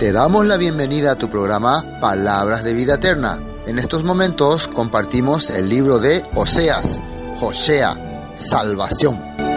[0.00, 3.38] Te damos la bienvenida a tu programa Palabras de Vida Eterna.
[3.66, 6.98] En estos momentos compartimos el libro de Oseas,
[7.38, 9.49] Josea, Salvación.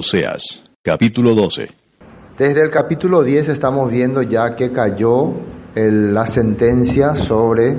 [0.00, 1.68] Oseas, capítulo 12.
[2.38, 5.34] Desde el capítulo 10 estamos viendo ya que cayó
[5.74, 7.76] la sentencia sobre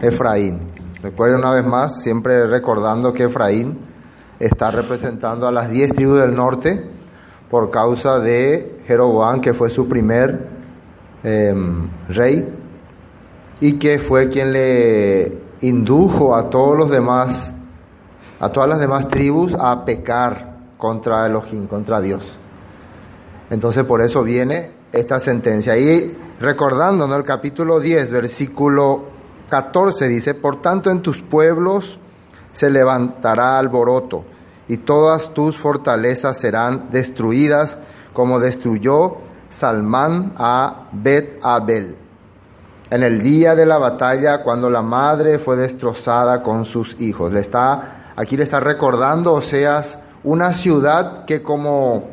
[0.00, 0.72] Efraín.
[1.04, 3.78] Recuerden una vez más, siempre recordando que Efraín
[4.40, 6.84] está representando a las 10 tribus del norte
[7.48, 10.48] por causa de Jeroboam, que fue su primer
[11.22, 12.52] em, rey
[13.60, 17.54] y que fue quien le indujo a todos los demás,
[18.40, 20.51] a todas las demás tribus a pecar
[20.82, 22.36] contra Elohim, contra Dios.
[23.50, 25.78] Entonces por eso viene esta sentencia.
[25.78, 29.04] Y recordándonos el capítulo 10, versículo
[29.48, 32.00] 14 dice, por tanto en tus pueblos
[32.50, 34.24] se levantará alboroto
[34.66, 37.78] y todas tus fortalezas serán destruidas
[38.12, 39.18] como destruyó
[39.50, 41.94] Salmán a Bet Abel.
[42.90, 47.32] En el día de la batalla, cuando la madre fue destrozada con sus hijos.
[47.32, 52.04] Le está, aquí le está recordando Oseas una ciudad que como,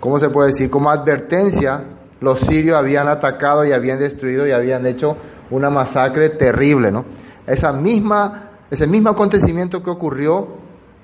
[0.00, 0.70] ¿cómo se puede decir?
[0.70, 1.84] Como advertencia,
[2.20, 5.16] los sirios habían atacado y habían destruido y habían hecho
[5.50, 7.04] una masacre terrible, ¿no?
[7.46, 10.48] Esa misma, ese mismo acontecimiento que ocurrió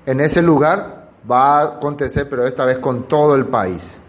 [0.05, 4.01] en ese lugar va a acontecer, pero esta vez con todo el país.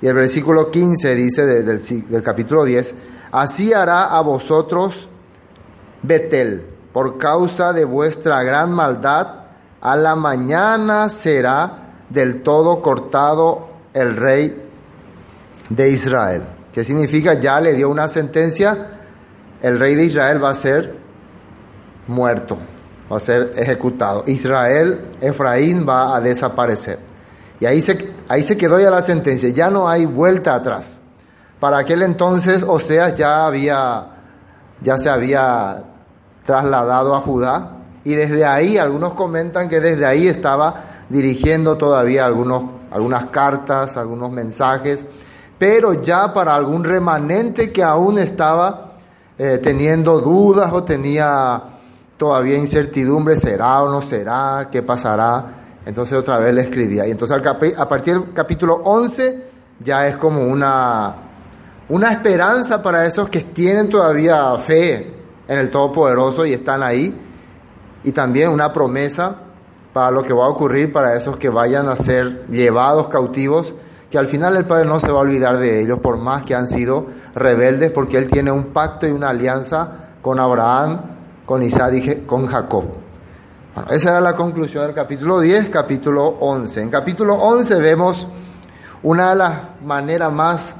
[0.00, 2.94] Y el versículo 15 dice de- del, del capítulo 10,
[3.32, 5.08] así hará a vosotros
[6.02, 9.45] Betel, por causa de vuestra gran maldad,
[9.86, 14.68] a la mañana será del todo cortado el rey
[15.68, 16.42] de Israel.
[16.72, 17.34] ¿Qué significa?
[17.34, 18.88] Ya le dio una sentencia,
[19.62, 20.96] el rey de Israel va a ser
[22.08, 22.58] muerto,
[23.10, 24.24] va a ser ejecutado.
[24.26, 26.98] Israel, Efraín va a desaparecer.
[27.60, 30.98] Y ahí se, ahí se quedó ya la sentencia, ya no hay vuelta atrás.
[31.60, 34.16] Para aquel entonces Oseas ya había,
[34.82, 35.84] ya se había
[36.44, 37.75] trasladado a Judá
[38.06, 42.62] y desde ahí, algunos comentan que desde ahí estaba dirigiendo todavía algunos,
[42.92, 45.04] algunas cartas, algunos mensajes,
[45.58, 48.92] pero ya para algún remanente que aún estaba
[49.36, 51.60] eh, teniendo dudas o tenía
[52.16, 55.80] todavía incertidumbre, será o no será, qué pasará.
[55.84, 57.08] Entonces otra vez le escribía.
[57.08, 57.36] Y entonces
[57.76, 59.48] a partir del capítulo 11
[59.80, 61.12] ya es como una,
[61.88, 65.12] una esperanza para esos que tienen todavía fe
[65.48, 67.22] en el Todopoderoso y están ahí.
[68.06, 69.34] Y también una promesa
[69.92, 73.74] para lo que va a ocurrir para esos que vayan a ser llevados cautivos,
[74.08, 76.54] que al final el Padre no se va a olvidar de ellos por más que
[76.54, 79.90] han sido rebeldes, porque Él tiene un pacto y una alianza
[80.22, 81.00] con Abraham,
[81.44, 82.84] con Isaac y con Jacob.
[83.90, 86.82] Esa era la conclusión del capítulo 10, capítulo 11.
[86.82, 88.28] En capítulo 11 vemos
[89.02, 89.52] una de las
[89.84, 90.76] maneras más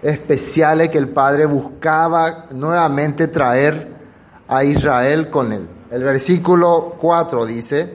[0.00, 3.92] especiales que el Padre buscaba nuevamente traer
[4.46, 5.68] a Israel con él.
[5.94, 7.94] El versículo 4 dice,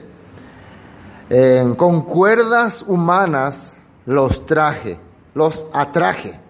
[1.28, 3.74] "En- con cuerdas humanas
[4.06, 4.98] los traje,
[5.34, 6.40] los atraje,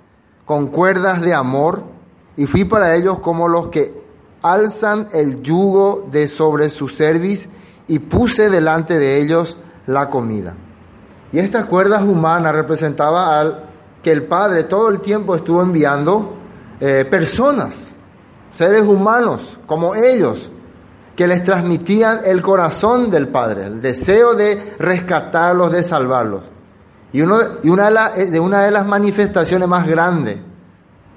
[0.45, 1.83] con cuerdas de amor,
[2.37, 4.01] y fui para ellos como los que
[4.43, 7.49] alzan el yugo de sobre su cerviz,
[7.89, 9.57] y puse delante de ellos
[9.89, 10.55] la comida.
[11.33, 13.65] Y estas cuerdas humanas representaba al
[14.05, 16.37] que el Padre todo el tiempo estuvo enviando
[16.79, 17.93] eh, personas,
[18.53, 20.49] seres humanos como ellos,
[21.17, 26.43] que les transmitían el corazón del Padre, el deseo de rescatarlos, de salvarlos.
[27.13, 30.39] Y, uno, una, de, la- de una de las manifestaciones más grandes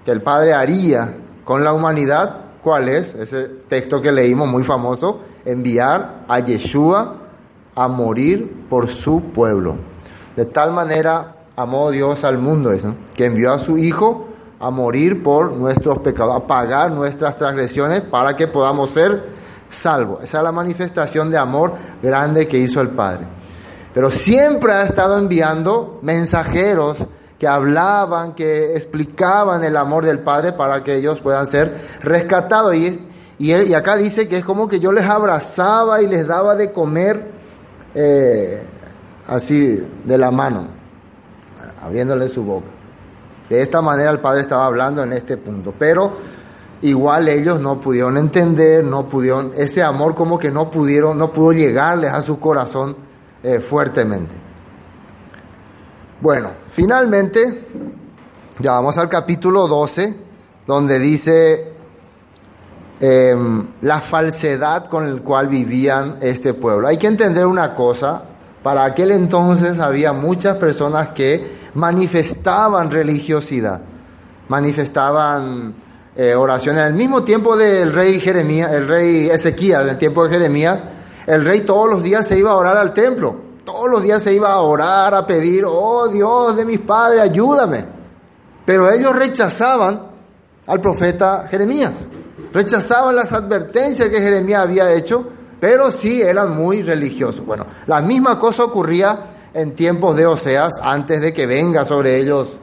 [0.04, 3.14] que el Padre haría con la humanidad, ¿cuál es?
[3.16, 7.16] Ese texto que leímos muy famoso, enviar a Yeshua
[7.76, 9.76] a morir por su pueblo.
[10.36, 14.28] De tal manera amó Dios al mundo, eso, que envió a su Hijo
[14.60, 19.43] a morir por nuestros pecados, a pagar nuestras transgresiones para que podamos ser
[19.74, 20.24] salvos.
[20.24, 23.28] Esa es la manifestación de amor grande que hizo el Padre.
[23.94, 27.06] Pero siempre ha estado enviando mensajeros
[27.38, 32.76] que hablaban, que explicaban el amor del Padre para que ellos puedan ser rescatados.
[32.76, 33.02] Y,
[33.38, 37.32] y acá dice que es como que yo les abrazaba y les daba de comer
[37.94, 38.64] eh,
[39.28, 40.68] así de la mano,
[41.82, 42.68] abriéndole su boca.
[43.50, 45.74] De esta manera el Padre estaba hablando en este punto.
[45.78, 46.14] Pero
[46.84, 51.54] igual ellos no pudieron entender, no pudieron, ese amor como que no pudieron, no pudo
[51.54, 52.96] llegarles a su corazón
[53.42, 54.36] eh, fuertemente.
[56.20, 57.68] Bueno, finalmente,
[58.60, 60.18] ya vamos al capítulo 12,
[60.68, 61.74] donde dice
[63.00, 66.90] em, la falsedad con el cual vivían este pueblo.
[66.90, 68.24] Hay que entender una cosa,
[68.62, 73.82] para aquel entonces había muchas personas que manifestaban religiosidad,
[74.50, 75.76] manifestaban
[76.16, 76.84] eh, oraciones.
[76.84, 80.80] Al mismo tiempo del rey Jeremías, el rey Ezequías, en el tiempo de Jeremías,
[81.26, 83.36] el rey todos los días se iba a orar al templo.
[83.66, 87.86] Todos los días se iba a orar, a pedir, oh Dios de mis padres, ayúdame.
[88.66, 90.08] Pero ellos rechazaban
[90.68, 91.92] al profeta Jeremías.
[92.54, 95.26] Rechazaban las advertencias que Jeremías había hecho,
[95.60, 97.46] pero sí eran muy religiosos.
[97.46, 102.60] Bueno, la misma cosa ocurría en tiempos de Oseas, antes de que venga sobre ellos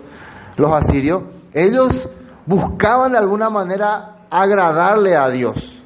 [0.56, 1.22] los asirios.
[1.52, 2.08] Ellos
[2.46, 5.82] buscaban de alguna manera agradarle a Dios.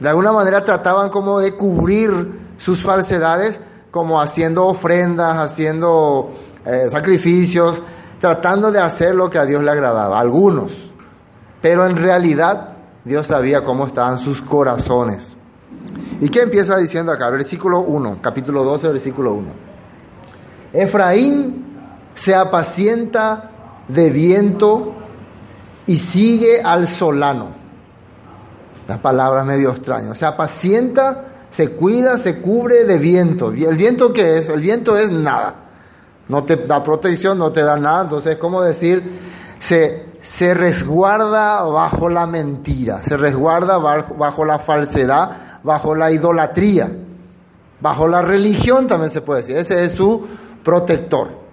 [0.00, 3.60] De alguna manera trataban como de cubrir sus falsedades
[3.90, 6.32] como haciendo ofrendas, haciendo
[6.66, 7.80] eh, sacrificios,
[8.20, 10.72] tratando de hacer lo que a Dios le agradaba, algunos.
[11.62, 12.70] Pero en realidad
[13.04, 15.36] Dios sabía cómo estaban sus corazones.
[16.20, 17.30] ¿Y qué empieza diciendo acá?
[17.30, 19.48] Versículo 1, capítulo 12, versículo 1.
[20.72, 21.64] Efraín
[22.14, 23.50] se apacienta
[23.86, 24.92] de viento
[25.86, 27.48] y sigue al solano.
[28.88, 30.14] La palabra medio extraña.
[30.14, 33.54] Se apacienta se cuida, se cubre de viento.
[33.54, 34.48] ¿Y el viento qué es?
[34.48, 35.54] El viento es nada.
[36.26, 38.02] No te da protección, no te da nada.
[38.02, 39.20] Entonces es como decir,
[39.60, 46.90] se, se resguarda bajo la mentira, se resguarda bajo la falsedad, bajo la idolatría,
[47.80, 49.56] bajo la religión también se puede decir.
[49.56, 50.26] Ese es su
[50.64, 51.43] protector.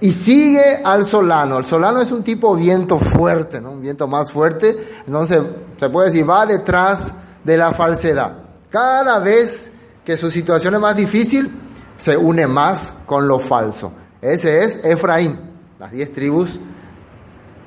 [0.00, 1.58] Y sigue al solano.
[1.58, 3.72] El solano es un tipo de viento fuerte, ¿no?
[3.72, 5.02] un viento más fuerte.
[5.06, 5.42] Entonces
[5.76, 7.12] se puede decir, va detrás
[7.44, 8.32] de la falsedad.
[8.70, 9.70] Cada vez
[10.04, 11.50] que su situación es más difícil,
[11.96, 13.92] se une más con lo falso.
[14.22, 15.38] Ese es Efraín,
[15.78, 16.58] las diez tribus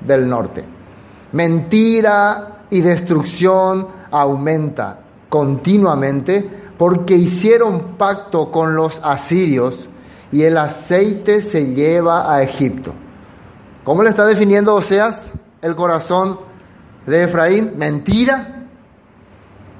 [0.00, 0.64] del norte.
[1.32, 4.98] Mentira y destrucción aumenta
[5.28, 9.88] continuamente porque hicieron pacto con los asirios
[10.34, 12.92] y el aceite se lleva a Egipto.
[13.84, 15.30] ¿Cómo le está definiendo Oseas
[15.62, 16.40] el corazón
[17.06, 17.74] de Efraín?
[17.76, 18.66] Mentira,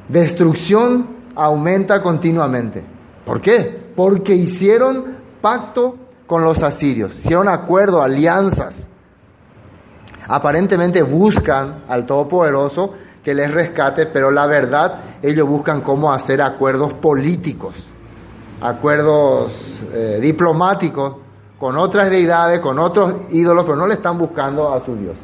[0.06, 2.84] destrucción aumenta continuamente.
[3.26, 3.90] ¿Por qué?
[3.96, 5.96] Porque hicieron pacto
[6.28, 8.88] con los asirios, hicieron acuerdo, alianzas.
[10.28, 12.92] Aparentemente buscan al Todopoderoso
[13.24, 17.93] que les rescate, pero la verdad ellos buscan cómo hacer acuerdos políticos,
[18.64, 21.16] acuerdos eh, diplomáticos
[21.58, 25.18] con otras deidades, con otros ídolos, pero no le están buscando a su Dios.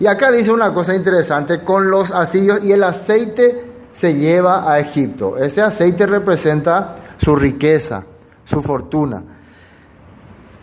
[0.00, 4.80] Y acá dice una cosa interesante, con los asirios y el aceite se lleva a
[4.80, 5.38] Egipto.
[5.38, 8.04] Ese aceite representa su riqueza,
[8.44, 9.22] su fortuna.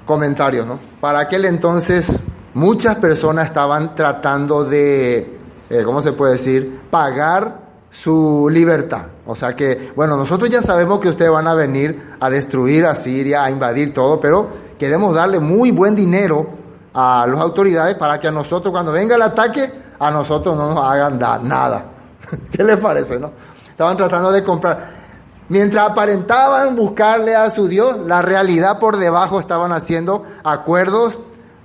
[0.05, 0.79] Comentario, ¿no?
[0.99, 2.19] Para aquel entonces
[2.53, 9.05] muchas personas estaban tratando de, eh, ¿cómo se puede decir?, pagar su libertad.
[9.31, 12.95] O sea que, bueno, nosotros ya sabemos que ustedes van a venir a destruir a
[12.95, 16.49] Siria, a invadir todo, pero queremos darle muy buen dinero
[16.93, 20.83] a las autoridades para que a nosotros, cuando venga el ataque, a nosotros no nos
[20.83, 21.85] hagan nada.
[22.51, 23.31] ¿Qué les parece, no?
[23.69, 24.99] Estaban tratando de comprar.
[25.47, 31.19] Mientras aparentaban buscarle a su Dios, la realidad por debajo estaban haciendo acuerdos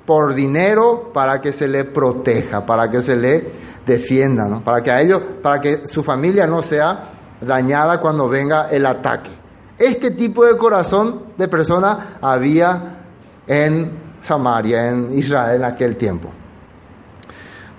[0.05, 3.51] por dinero para que se le proteja, para que se le
[3.85, 4.63] defienda, ¿no?
[4.63, 9.31] Para que a ellos, para que su familia no sea dañada cuando venga el ataque.
[9.79, 12.99] Este tipo de corazón de persona había
[13.47, 16.31] en Samaria, en Israel en aquel tiempo.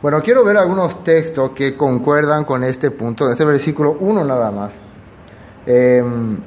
[0.01, 4.75] Bueno, quiero ver algunos textos que concuerdan con este punto, este versículo 1 nada más.
[5.65, 6.37] Em,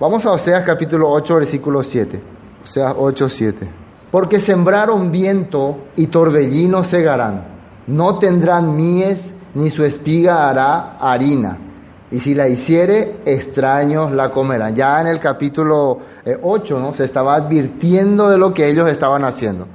[0.00, 2.22] vamos a Oseas capítulo 8, versículo 7.
[2.64, 3.70] Oseas 8, 7.
[4.10, 7.44] Porque sembraron viento y torbellino segarán.
[7.86, 11.69] No tendrán mies, ni su espiga hará harina.
[12.10, 14.74] Y si la hiciere, extraños la comerán.
[14.74, 15.98] Ya en el capítulo
[16.42, 16.92] 8 eh, ¿no?
[16.92, 19.68] se estaba advirtiendo de lo que ellos estaban haciendo.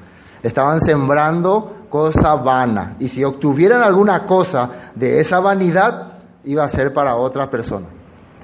[0.43, 2.97] Estaban sembrando cosa vana.
[2.99, 6.13] Y si obtuvieran alguna cosa de esa vanidad,
[6.43, 7.87] iba a ser para otra persona.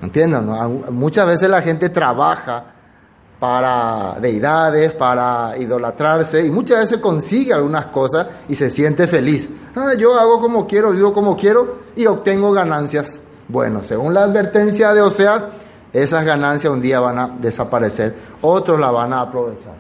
[0.01, 0.49] ¿Entienden?
[0.91, 2.63] Muchas veces la gente trabaja
[3.39, 9.49] para deidades, para idolatrarse, y muchas veces consigue algunas cosas y se siente feliz.
[9.75, 13.19] Ah, yo hago como quiero, vivo como quiero y obtengo ganancias.
[13.51, 15.43] Bueno, según la advertencia de Oseas,
[15.91, 19.73] esas ganancias un día van a desaparecer, otros la van a aprovechar.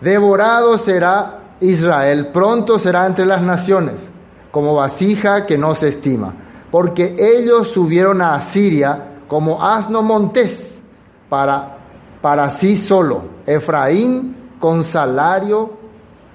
[0.00, 4.08] Devorado será Israel, pronto será entre las naciones,
[4.50, 6.34] como vasija que no se estima,
[6.72, 10.82] porque ellos subieron a Asiria como asno montés
[11.28, 11.78] para
[12.20, 13.22] para sí solo.
[13.46, 15.70] Efraín con salario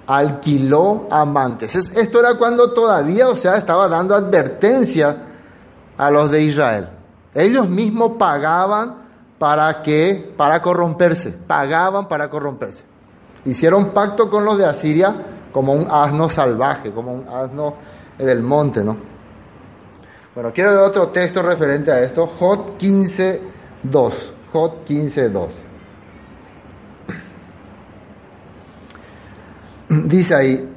[0.07, 1.75] alquiló amantes.
[1.75, 5.28] Esto era cuando todavía, o estaba dando advertencia
[5.99, 6.89] a los de Israel.
[7.35, 8.95] Ellos mismos pagaban
[9.37, 12.85] para que para corromperse, pagaban para corromperse.
[13.45, 15.13] Hicieron pacto con los de Asiria
[15.51, 17.75] como un asno salvaje, como un asno
[18.17, 18.95] del monte, ¿no?
[20.33, 23.41] Bueno, quiero ver otro texto referente a esto, Jot 15,
[23.83, 24.33] 2.
[24.53, 25.65] Jot 15, 2.
[30.05, 30.75] Dice ahí,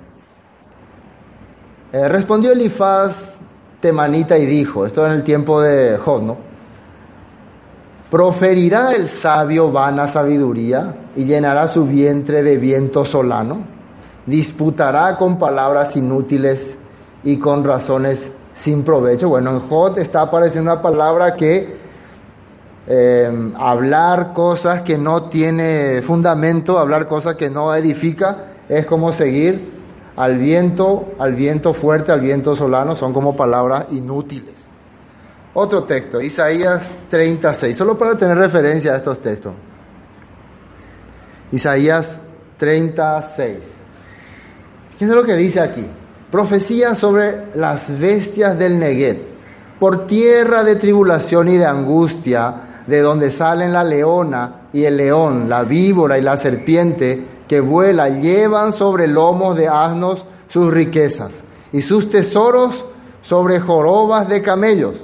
[1.93, 3.42] eh, respondió Elifaz
[3.83, 6.37] temanita y dijo, esto en el tiempo de Job, ¿no?
[8.11, 13.59] Proferirá el sabio vana sabiduría y llenará su vientre de viento solano,
[14.25, 16.77] disputará con palabras inútiles
[17.25, 19.29] y con razones sin provecho.
[19.29, 21.75] Bueno, en Job está apareciendo una palabra que
[22.87, 29.72] eh, hablar cosas que no tiene fundamento, hablar cosas que no edifica, es como seguir
[30.17, 34.55] al viento, al viento fuerte, al viento solano, son como palabras inútiles.
[35.55, 39.53] Otro texto, Isaías 36, solo para tener referencia a estos textos.
[41.51, 42.21] Isaías
[42.57, 43.59] 36.
[44.99, 45.87] ¿Qué es lo que dice aquí?
[46.31, 49.21] Profecía sobre las bestias del Neguet,
[49.79, 55.49] por tierra de tribulación y de angustia, de donde salen la leona y el león,
[55.49, 61.35] la víbora y la serpiente, que vuela, llevan sobre lomos de asnos sus riquezas
[61.73, 62.85] y sus tesoros
[63.23, 64.95] sobre jorobas de camellos.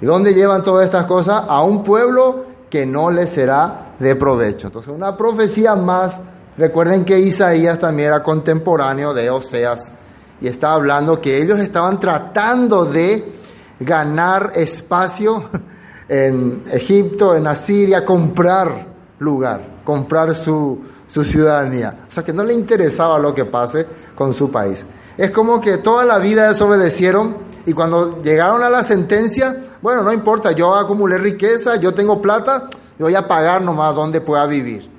[0.00, 1.44] ¿Y dónde llevan todas estas cosas?
[1.48, 4.68] A un pueblo que no les será de provecho.
[4.68, 6.18] Entonces, una profecía más.
[6.58, 9.92] Recuerden que Isaías también era contemporáneo de Oseas
[10.40, 13.36] y está hablando que ellos estaban tratando de
[13.80, 15.44] ganar espacio
[16.08, 18.86] en Egipto, en Asiria, comprar
[19.18, 22.00] lugar, comprar su, su ciudadanía.
[22.08, 24.84] O sea, que no le interesaba lo que pase con su país.
[25.16, 30.12] Es como que toda la vida desobedecieron y cuando llegaron a la sentencia, bueno, no
[30.12, 34.90] importa, yo acumulé riqueza, yo tengo plata, yo voy a pagar nomás donde pueda vivir.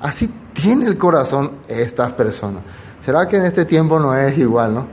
[0.00, 2.62] Así tiene el corazón estas personas.
[3.04, 4.86] ¿Será que en este tiempo no es igual, no?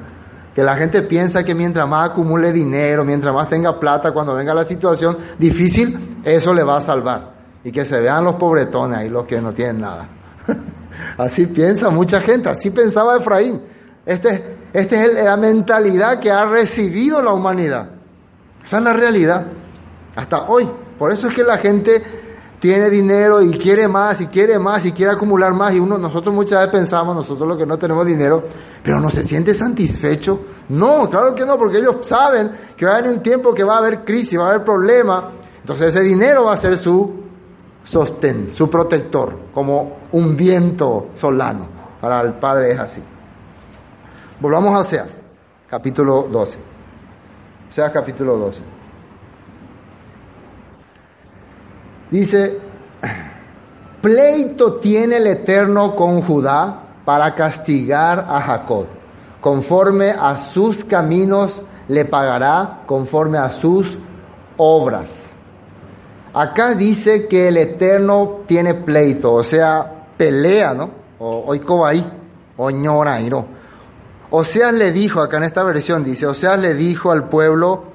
[0.55, 4.55] Que la gente piensa que mientras más acumule dinero, mientras más tenga plata, cuando venga
[4.55, 7.38] la situación difícil, eso le va a salvar.
[7.63, 10.07] Y que se vean los pobretones ahí, los que no tienen nada.
[11.17, 13.61] Así piensa mucha gente, así pensaba Efraín.
[14.05, 17.89] Este, esta es la mentalidad que ha recibido la humanidad.
[18.63, 19.45] Esa es la realidad.
[20.15, 20.69] Hasta hoy.
[20.97, 22.03] Por eso es que la gente
[22.59, 25.73] tiene dinero y quiere más y quiere más y quiere acumular más.
[25.73, 28.43] Y uno, nosotros muchas veces pensamos, nosotros los que no tenemos dinero,
[28.83, 30.41] pero no se siente satisfecho.
[30.69, 33.75] No, claro que no, porque ellos saben que va a haber un tiempo que va
[33.75, 35.23] a haber crisis, va a haber problemas.
[35.61, 37.28] Entonces ese dinero va a ser su
[37.89, 41.67] sostén, su protector, como un viento solano.
[42.00, 43.03] Para el Padre es así.
[44.39, 45.12] Volvamos a Oseas,
[45.67, 46.60] capítulo 12.
[47.67, 48.62] Oseas, capítulo 12.
[52.12, 52.60] Dice,
[54.01, 58.86] pleito tiene el Eterno con Judá para castigar a Jacob.
[59.41, 63.98] Conforme a sus caminos le pagará, conforme a sus
[64.58, 65.28] obras.
[66.33, 70.91] Acá dice que el Eterno tiene pleito, o sea, pelea, ¿no?
[71.19, 71.55] O
[72.57, 73.48] o ¿no?
[74.31, 77.86] Oseas le dijo, acá en esta versión dice, Oseas le dijo al pueblo,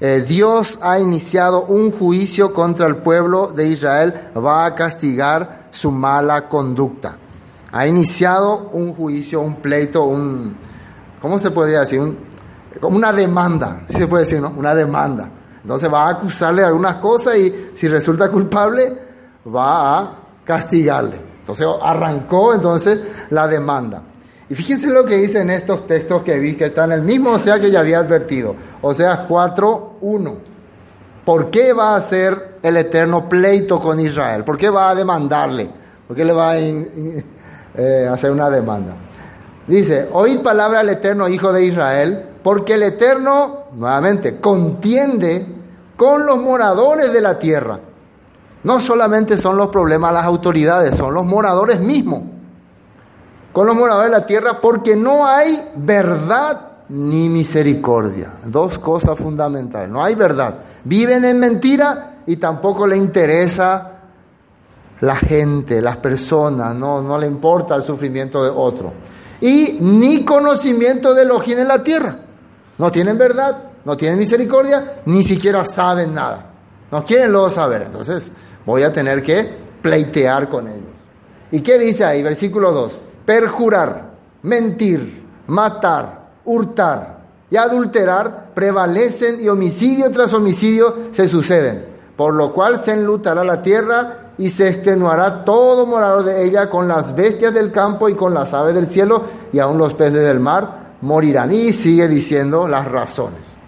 [0.00, 5.90] eh, Dios ha iniciado un juicio contra el pueblo de Israel, va a castigar su
[5.90, 7.16] mala conducta.
[7.70, 10.56] Ha iniciado un juicio, un pleito, un,
[11.20, 12.00] ¿cómo se podría decir?
[12.80, 14.52] como una demanda, si se puede decir, ¿no?
[14.56, 15.28] Una demanda.
[15.64, 18.98] Entonces va a acusarle algunas cosas y si resulta culpable
[19.48, 21.18] va a castigarle.
[21.40, 24.02] Entonces arrancó entonces la demanda.
[24.50, 27.30] Y fíjense lo que dice en estos textos que vi, que están en el mismo
[27.30, 28.54] o sea que ya había advertido.
[28.82, 30.34] O sea, 4.1.
[31.24, 34.44] ¿Por qué va a hacer el eterno pleito con Israel?
[34.44, 35.70] ¿Por qué va a demandarle?
[36.06, 38.92] ¿Por qué le va a eh, hacer una demanda?
[39.66, 45.53] Dice, oíd palabra al eterno Hijo de Israel, porque el eterno, nuevamente, contiende
[45.96, 47.80] con los moradores de la tierra
[48.64, 52.22] no solamente son los problemas las autoridades, son los moradores mismos.
[53.52, 58.32] Con los moradores de la tierra porque no hay verdad ni misericordia.
[58.46, 59.90] Dos cosas fundamentales.
[59.90, 60.56] No hay verdad.
[60.82, 63.90] Viven en mentira y tampoco le interesa
[65.00, 68.92] la gente, las personas, no, no le importa el sufrimiento de otro.
[69.42, 72.16] Y ni conocimiento de Elohim en la tierra.
[72.78, 76.46] No tienen verdad, no tienen misericordia, ni siquiera saben nada.
[76.90, 77.82] No quieren luego saber.
[77.82, 78.30] Entonces
[78.64, 80.94] voy a tener que pleitear con ellos.
[81.50, 82.22] ¿Y qué dice ahí?
[82.22, 82.98] Versículo 2.
[83.26, 84.10] Perjurar,
[84.42, 87.18] mentir, matar, hurtar
[87.50, 91.86] y adulterar prevalecen y homicidio tras homicidio se suceden.
[92.16, 96.88] Por lo cual se enlutará la tierra y se extenuará todo morador de ella con
[96.88, 100.40] las bestias del campo y con las aves del cielo y aun los peces del
[100.40, 101.52] mar morirán.
[101.52, 103.63] Y sigue diciendo las razones.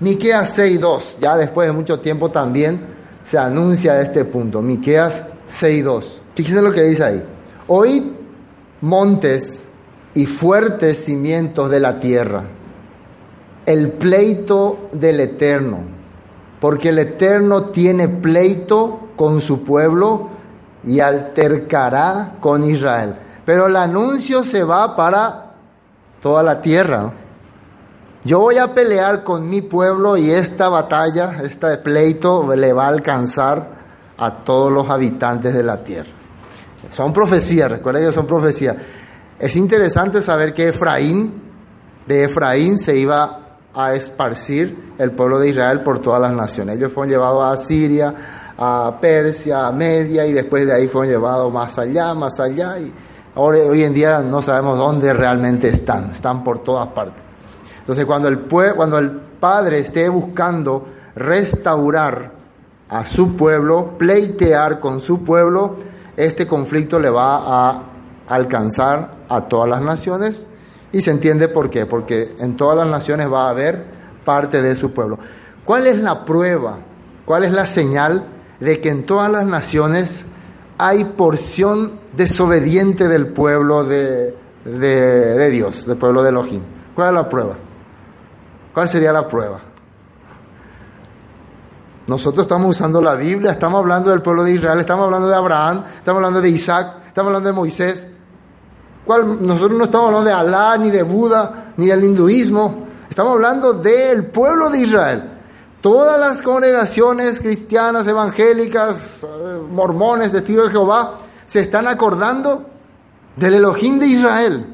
[0.00, 4.60] Miqueas 6.2, ya después de mucho tiempo también se anuncia este punto.
[4.60, 6.04] Miqueas 6.2.
[6.34, 7.24] Fíjense lo que dice ahí.
[7.68, 8.02] Oíd
[8.80, 9.64] montes
[10.14, 12.44] y fuertes cimientos de la tierra,
[13.66, 15.78] el pleito del Eterno,
[16.60, 20.28] porque el Eterno tiene pleito con su pueblo
[20.84, 23.14] y altercará con Israel.
[23.44, 25.54] Pero el anuncio se va para
[26.20, 27.12] toda la tierra.
[28.26, 32.88] Yo voy a pelear con mi pueblo y esta batalla, este pleito le va a
[32.88, 33.68] alcanzar
[34.16, 36.08] a todos los habitantes de la tierra.
[36.88, 38.76] Son profecías, recuerden que son profecías.
[39.38, 41.42] Es interesante saber que Efraín,
[42.06, 46.78] de Efraín se iba a esparcir el pueblo de Israel por todas las naciones.
[46.78, 48.14] Ellos fueron llevados a Siria,
[48.56, 52.90] a Persia, a Media y después de ahí fueron llevados más allá, más allá y
[53.34, 57.33] ahora hoy en día no sabemos dónde realmente están, están por todas partes.
[57.84, 62.32] Entonces cuando el, cuando el Padre esté buscando restaurar
[62.88, 65.76] a su pueblo, pleitear con su pueblo,
[66.16, 67.82] este conflicto le va a
[68.28, 70.46] alcanzar a todas las naciones
[70.92, 73.84] y se entiende por qué, porque en todas las naciones va a haber
[74.24, 75.18] parte de su pueblo.
[75.64, 76.78] ¿Cuál es la prueba?
[77.26, 78.24] ¿Cuál es la señal
[78.60, 80.24] de que en todas las naciones
[80.78, 86.62] hay porción desobediente del pueblo de, de, Dios, del pueblo de Elohim.
[86.94, 87.56] ¿Cuál es la prueba?
[88.74, 89.60] ¿Cuál sería la prueba?
[92.08, 95.84] Nosotros estamos usando la Biblia, estamos hablando del pueblo de Israel, estamos hablando de Abraham,
[95.96, 98.08] estamos hablando de Isaac, estamos hablando de Moisés.
[99.06, 102.86] Nosotros no estamos hablando de Alá, ni de Buda, ni del hinduismo.
[103.08, 105.30] Estamos hablando del pueblo de Israel.
[105.80, 112.66] Todas las congregaciones cristianas, evangélicas, eh, mormones, testigos de Jehová, se están acordando
[113.36, 114.73] del Elohim de Israel,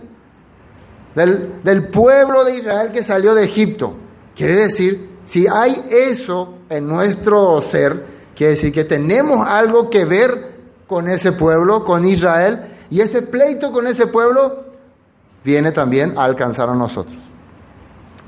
[1.14, 3.94] del, pueblo de Israel que salió de Egipto.
[4.34, 10.50] Quiere decir, si hay eso en nuestro ser, quiere decir que tenemos algo que ver
[10.86, 14.64] con ese pueblo, con Israel, y ese pleito con ese pueblo
[15.44, 17.18] viene también a alcanzar a nosotros.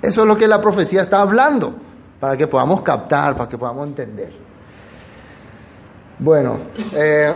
[0.01, 1.75] Eso es lo que la profecía está hablando
[2.19, 4.33] para que podamos captar, para que podamos entender.
[6.19, 6.59] Bueno,
[6.93, 7.35] eh,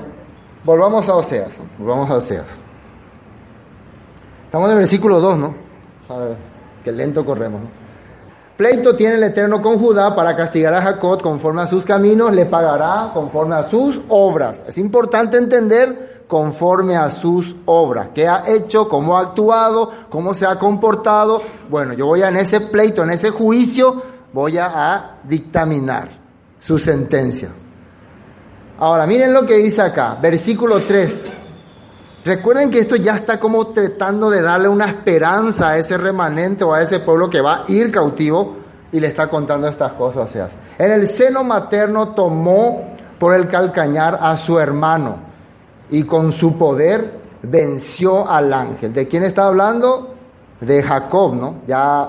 [0.64, 2.60] volvamos a Oseas, volvamos a Oseas.
[4.56, 5.54] Estamos en el versículo 2, ¿no?
[6.82, 7.60] Qué lento corremos.
[8.56, 12.46] Pleito tiene el Eterno con Judá para castigar a Jacob conforme a sus caminos, le
[12.46, 14.64] pagará conforme a sus obras.
[14.66, 18.08] Es importante entender conforme a sus obras.
[18.14, 18.88] ¿Qué ha hecho?
[18.88, 19.90] ¿Cómo ha actuado?
[20.08, 21.42] ¿Cómo se ha comportado?
[21.68, 24.00] Bueno, yo voy a en ese pleito, en ese juicio,
[24.32, 26.08] voy a, dictaminar
[26.58, 27.50] su sentencia.
[28.78, 31.35] Ahora, miren lo que dice acá, versículo 3.
[32.26, 36.74] Recuerden que esto ya está como tratando de darle una esperanza a ese remanente o
[36.74, 38.56] a ese pueblo que va a ir cautivo
[38.90, 40.28] y le está contando estas cosas.
[40.28, 45.18] O sea, en el seno materno tomó por el calcañar a su hermano
[45.88, 48.92] y con su poder venció al ángel.
[48.92, 50.16] ¿De quién está hablando?
[50.60, 51.54] De Jacob, ¿no?
[51.64, 52.08] Ya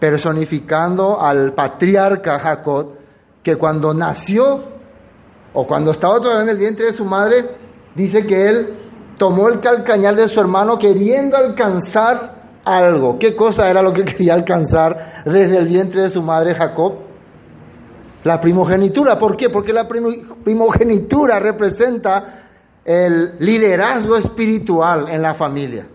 [0.00, 2.94] personificando al patriarca Jacob,
[3.44, 4.60] que cuando nació
[5.52, 7.48] o cuando estaba todavía en el vientre de su madre,
[7.94, 8.81] dice que él
[9.22, 13.20] tomó el calcañar de su hermano queriendo alcanzar algo.
[13.20, 16.94] ¿Qué cosa era lo que quería alcanzar desde el vientre de su madre Jacob?
[18.24, 19.16] La primogenitura.
[19.20, 19.48] ¿Por qué?
[19.48, 22.48] Porque la primogenitura representa
[22.84, 25.86] el liderazgo espiritual en la familia,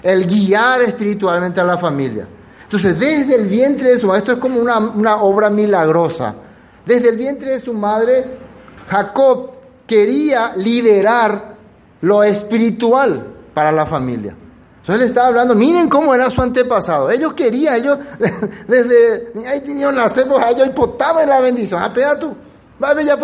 [0.00, 2.28] el guiar espiritualmente a la familia.
[2.62, 6.36] Entonces, desde el vientre de su madre, esto es como una, obra milagrosa.
[6.86, 8.24] Desde el vientre de su madre,
[8.86, 9.50] Jacob
[9.88, 11.53] quería liderar
[12.04, 14.36] lo espiritual para la familia.
[14.80, 17.10] Entonces le estaba hablando, miren cómo era su antepasado.
[17.10, 17.98] Ellos querían, ellos,
[18.68, 21.80] desde, ahí tenían nacemos a ellos y potaban la bendición.
[21.82, 22.36] Ah, tú,
[23.02, 23.18] ya,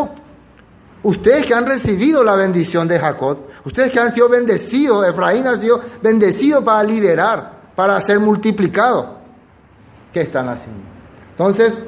[1.03, 5.57] Ustedes que han recibido la bendición de Jacob, ustedes que han sido bendecidos, Efraín ha
[5.57, 9.17] sido bendecido para liderar, para ser multiplicado.
[10.13, 10.83] ¿Qué están haciendo?
[11.33, 11.83] Entonces,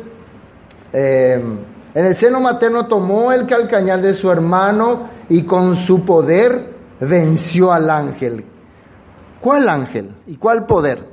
[0.92, 1.42] eh,
[1.94, 6.71] en el seno materno tomó el calcañar de su hermano y con su poder
[7.06, 8.44] venció al ángel.
[9.40, 10.14] ¿Cuál ángel?
[10.26, 11.08] ¿Y cuál poder?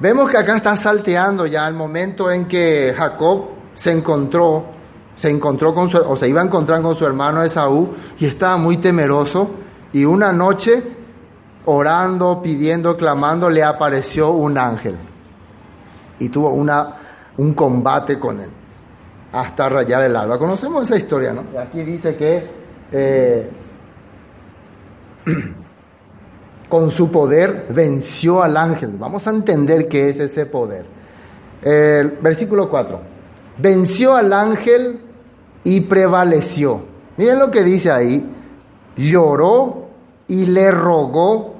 [0.00, 4.74] Vemos que acá está salteando ya el momento en que Jacob se encontró
[5.16, 8.56] se encontró con su, o se iba a encontrar con su hermano Esaú y estaba
[8.56, 9.48] muy temeroso
[9.92, 10.82] y una noche
[11.66, 14.98] orando, pidiendo, clamando, le apareció un ángel
[16.18, 16.96] y tuvo una,
[17.36, 18.50] un combate con él
[19.32, 20.36] hasta rayar el alba.
[20.36, 21.44] Conocemos esa historia, ¿no?
[21.60, 22.50] Aquí dice que
[22.90, 23.50] eh,
[26.68, 28.94] con su poder venció al ángel.
[28.98, 30.86] Vamos a entender qué es ese poder.
[31.62, 33.14] El versículo 4
[33.58, 35.00] venció al ángel
[35.62, 36.82] y prevaleció.
[37.16, 38.30] Miren lo que dice ahí.
[38.96, 39.88] Lloró
[40.28, 41.54] y le rogó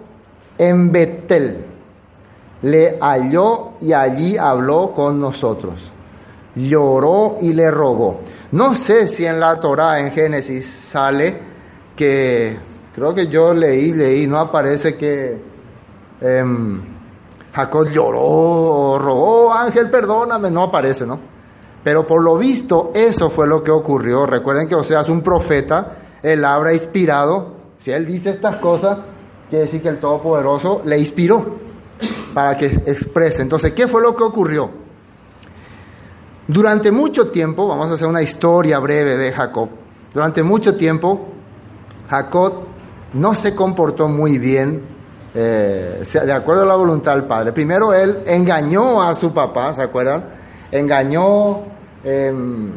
[0.59, 1.65] en Betel.
[2.63, 5.91] Le halló y allí habló con nosotros.
[6.55, 8.21] Lloró y le rogó.
[8.53, 11.41] No sé si en la Torah, en Génesis, sale
[11.97, 12.57] que,
[12.95, 15.43] creo que yo leí, leí, no aparece que
[16.21, 16.81] em,
[17.53, 21.19] Jacob lloró o rogó, ángel, perdóname, no aparece, ¿no?
[21.83, 24.25] Pero por lo visto, eso fue lo que ocurrió.
[24.25, 27.55] Recuerden que Oseas es un profeta, él habla inspirado.
[27.79, 28.99] Si él dice estas cosas,
[29.51, 31.59] quiere decir que el Todopoderoso le inspiró
[32.33, 33.43] para que exprese.
[33.43, 34.71] Entonces, ¿qué fue lo que ocurrió?
[36.49, 39.69] Durante mucho tiempo, vamos a hacer una historia breve de Jacob.
[40.13, 41.29] Durante mucho tiempo,
[42.09, 42.74] Jacob
[43.15, 44.83] no se comportó muy bien
[45.35, 47.53] eh, de acuerdo a la voluntad del padre.
[47.53, 50.25] Primero, él engañó a su papá, ¿se acuerdan?
[50.71, 51.75] Engañó
[52.05, 52.71] Em,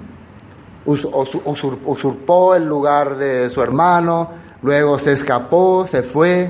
[0.86, 4.30] usurpó el lugar de su hermano,
[4.62, 6.50] luego se escapó, se fue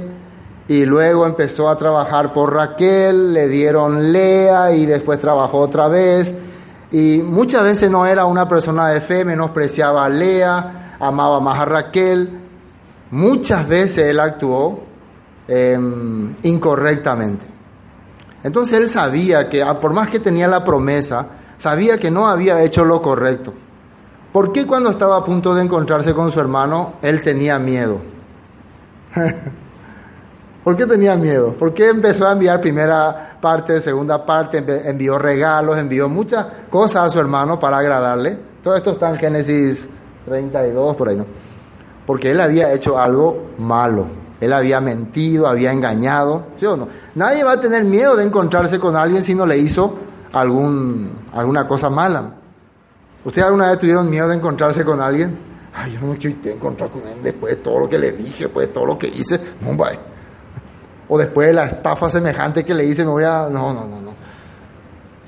[0.67, 6.35] y luego empezó a trabajar por Raquel, le dieron Lea y después trabajó otra vez.
[6.91, 11.65] Y muchas veces no era una persona de fe, menospreciaba a Lea, amaba más a
[11.65, 12.29] Raquel.
[13.11, 14.83] Muchas veces él actuó
[15.47, 17.45] em, incorrectamente.
[18.43, 22.85] Entonces él sabía que, por más que tenía la promesa, sabía que no había hecho
[22.85, 23.53] lo correcto.
[24.31, 27.99] ¿Por qué cuando estaba a punto de encontrarse con su hermano, él tenía miedo?
[30.63, 31.53] ¿Por qué tenía miedo?
[31.53, 37.09] ¿Por qué empezó a enviar primera parte, segunda parte, envió regalos, envió muchas cosas a
[37.09, 38.37] su hermano para agradarle?
[38.61, 39.89] Todo esto está en Génesis
[40.25, 41.46] 32, por ahí, ¿no?
[42.07, 44.07] Porque él había hecho algo malo.
[44.39, 46.87] Él había mentido, había engañado, ¿sí o no?
[47.15, 49.93] Nadie va a tener miedo de encontrarse con alguien si no le hizo
[50.31, 52.33] algún, alguna cosa mala.
[53.25, 55.37] ¿Ustedes alguna vez tuvieron miedo de encontrarse con alguien?
[55.73, 58.45] Ay, yo no me quiero encontrar con él después de todo lo que le dije,
[58.45, 59.37] después de todo lo que hice.
[59.59, 59.77] No.
[61.09, 63.49] O después de la estafa semejante que le hice, me voy a...
[63.49, 64.11] No, no, no, no.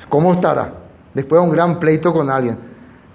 [0.07, 0.73] ¿Cómo estará?
[1.13, 2.57] Después de un gran pleito con alguien.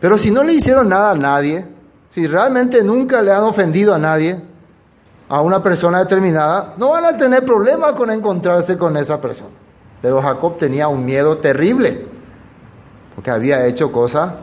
[0.00, 1.73] Pero si no le hicieron nada a nadie,
[2.14, 4.40] si realmente nunca le han ofendido a nadie,
[5.28, 9.50] a una persona determinada, no van a tener problema con encontrarse con esa persona.
[10.00, 12.06] Pero Jacob tenía un miedo terrible,
[13.16, 14.36] porque había hecho cosa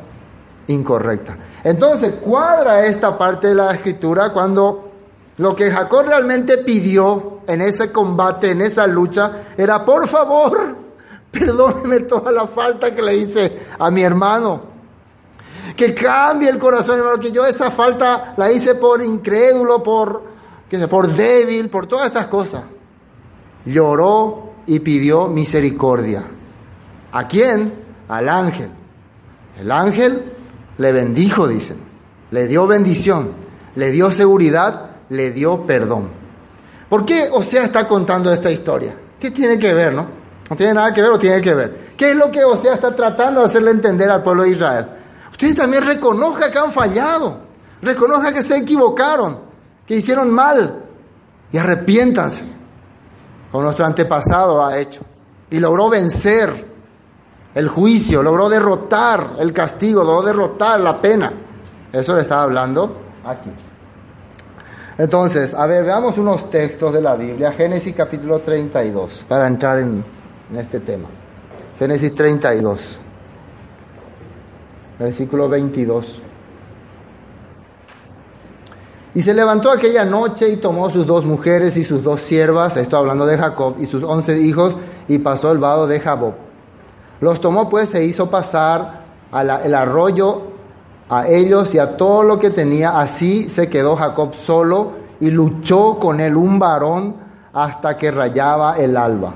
[0.67, 1.37] incorrecta.
[1.63, 4.91] Entonces cuadra esta parte de la escritura cuando
[5.37, 10.75] lo que Jacob realmente pidió en ese combate, en esa lucha, era, por favor,
[11.31, 14.70] perdóneme toda la falta que le hice a mi hermano.
[15.75, 20.23] Que cambie el corazón, hermano, que yo esa falta la hice por incrédulo, por,
[20.89, 22.63] por débil, por todas estas cosas.
[23.65, 26.23] Lloró y pidió misericordia.
[27.11, 27.73] ¿A quién?
[28.07, 28.71] Al ángel.
[29.59, 30.33] El ángel
[30.77, 31.77] le bendijo, dicen.
[32.31, 33.33] Le dio bendición,
[33.75, 36.09] le dio seguridad, le dio perdón.
[36.89, 38.95] ¿Por qué Osea está contando esta historia?
[39.19, 40.07] ¿Qué tiene que ver, no?
[40.49, 41.93] No tiene nada que ver o tiene que ver.
[41.95, 44.87] ¿Qué es lo que Osea está tratando de hacerle entender al pueblo de Israel?
[45.41, 47.39] Ustedes también reconozcan que han fallado,
[47.81, 49.39] reconozcan que se equivocaron,
[49.87, 50.83] que hicieron mal
[51.51, 52.43] y arrepiéntanse
[53.51, 55.01] como nuestro antepasado ha hecho.
[55.49, 56.67] Y logró vencer
[57.55, 61.33] el juicio, logró derrotar el castigo, logró derrotar la pena.
[61.91, 63.51] Eso le estaba hablando aquí.
[64.99, 67.51] Entonces, a ver, veamos unos textos de la Biblia.
[67.53, 70.05] Génesis capítulo 32, para entrar en,
[70.51, 71.09] en este tema.
[71.79, 73.00] Génesis 32,
[75.03, 76.21] versículo 22.
[79.13, 82.95] Y se levantó aquella noche y tomó sus dos mujeres y sus dos siervas, esto
[82.95, 86.33] hablando de Jacob, y sus once hijos, y pasó el vado de Jabob.
[87.19, 89.01] Los tomó pues e hizo pasar
[89.63, 90.43] el arroyo
[91.09, 92.99] a ellos y a todo lo que tenía.
[92.99, 97.15] Así se quedó Jacob solo y luchó con él un varón
[97.53, 99.33] hasta que rayaba el alba.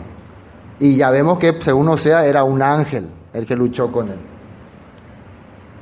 [0.80, 4.35] Y ya vemos que según Osea era un ángel el que luchó con él.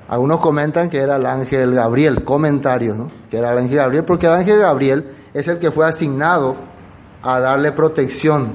[0.08, 3.10] Algunos comentan que era el ángel Gabriel, comentarios, ¿no?
[3.30, 6.56] Que era el ángel Gabriel, porque el ángel Gabriel es el que fue asignado
[7.24, 8.54] a darle protección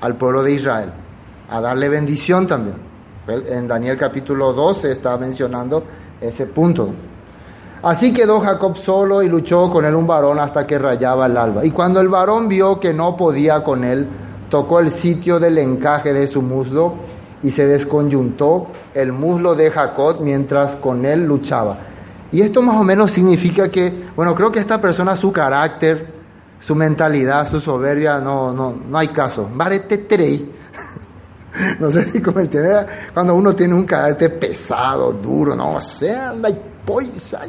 [0.00, 0.92] al pueblo de Israel,
[1.50, 2.76] a darle bendición también.
[3.28, 5.82] En Daniel capítulo 12 está mencionando
[6.20, 6.90] ese punto.
[7.82, 11.64] Así quedó Jacob solo y luchó con él un varón hasta que rayaba el alba.
[11.64, 14.08] Y cuando el varón vio que no podía con él,
[14.48, 16.94] tocó el sitio del encaje de su muslo
[17.46, 21.78] y se desconyuntó el muslo de Jacob mientras con él luchaba.
[22.32, 26.12] Y esto más o menos significa que, bueno, creo que esta persona, su carácter,
[26.58, 29.48] su mentalidad, su soberbia, no, no, no hay caso.
[31.78, 32.42] No sé si como
[33.14, 37.40] cuando uno tiene un carácter pesado, duro, no sé, anda y poisa.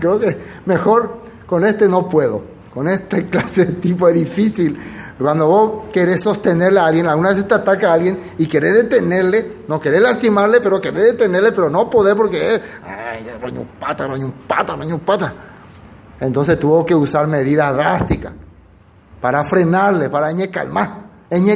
[0.00, 0.36] Creo que
[0.66, 2.42] mejor con este no puedo.
[2.74, 4.76] Con este clase de tipo es difícil
[5.24, 9.64] cuando vos querés sostenerle a alguien, alguna vez te ataca a alguien y querés detenerle,
[9.66, 14.32] no querés lastimarle, pero querés detenerle, pero no podés porque, eh, ay, roño pata, roño
[14.46, 15.34] pata, roño pata.
[16.20, 18.32] Entonces tuvo que usar medidas drásticas
[19.20, 21.06] para frenarle, para calmar,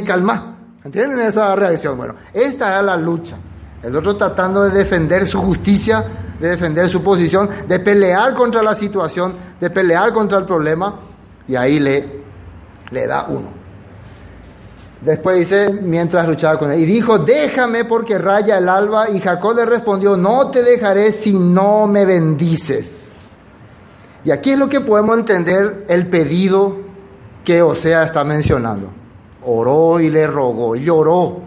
[0.05, 0.53] calmar.
[0.83, 1.97] ¿Entienden esa reacción?
[1.97, 3.37] Bueno, esta era la lucha.
[3.81, 6.05] El otro tratando de defender su justicia,
[6.39, 10.99] de defender su posición, de pelear contra la situación, de pelear contra el problema,
[11.47, 12.22] y ahí le
[12.93, 13.63] le da uno.
[15.01, 19.09] Después dice, mientras luchaba con él, y dijo, déjame porque raya el alba.
[19.09, 23.09] Y Jacob le respondió, no te dejaré si no me bendices.
[24.23, 26.77] Y aquí es lo que podemos entender el pedido
[27.43, 28.89] que Osea está mencionando.
[29.45, 31.41] Oró y le rogó, lloró.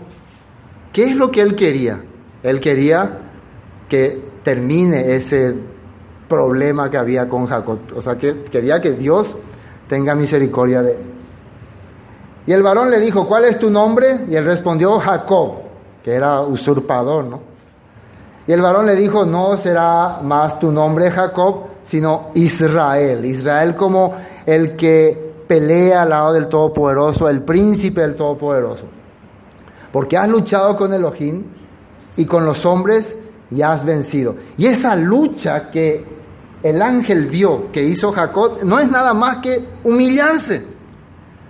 [0.92, 2.02] ¿Qué es lo que él quería?
[2.42, 3.20] Él quería
[3.88, 5.54] que termine ese
[6.28, 7.78] problema que había con Jacob.
[7.96, 9.35] O sea, que quería que Dios
[9.88, 11.15] tenga misericordia de él.
[12.46, 14.20] Y el varón le dijo, ¿cuál es tu nombre?
[14.28, 15.54] Y él respondió, Jacob,
[16.02, 17.40] que era usurpador, ¿no?
[18.46, 23.24] Y el varón le dijo, no será más tu nombre Jacob, sino Israel.
[23.24, 24.14] Israel como
[24.46, 28.85] el que pelea al lado del Todopoderoso, el príncipe del Todopoderoso.
[29.90, 31.42] Porque has luchado con Elohim
[32.16, 33.16] y con los hombres
[33.50, 34.37] y has vencido.
[34.56, 36.04] Y esa lucha que
[36.62, 40.76] el ángel vio que hizo Jacob no es nada más que humillarse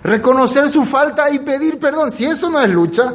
[0.07, 2.13] reconocer su falta y pedir perdón.
[2.13, 3.15] Si eso no es lucha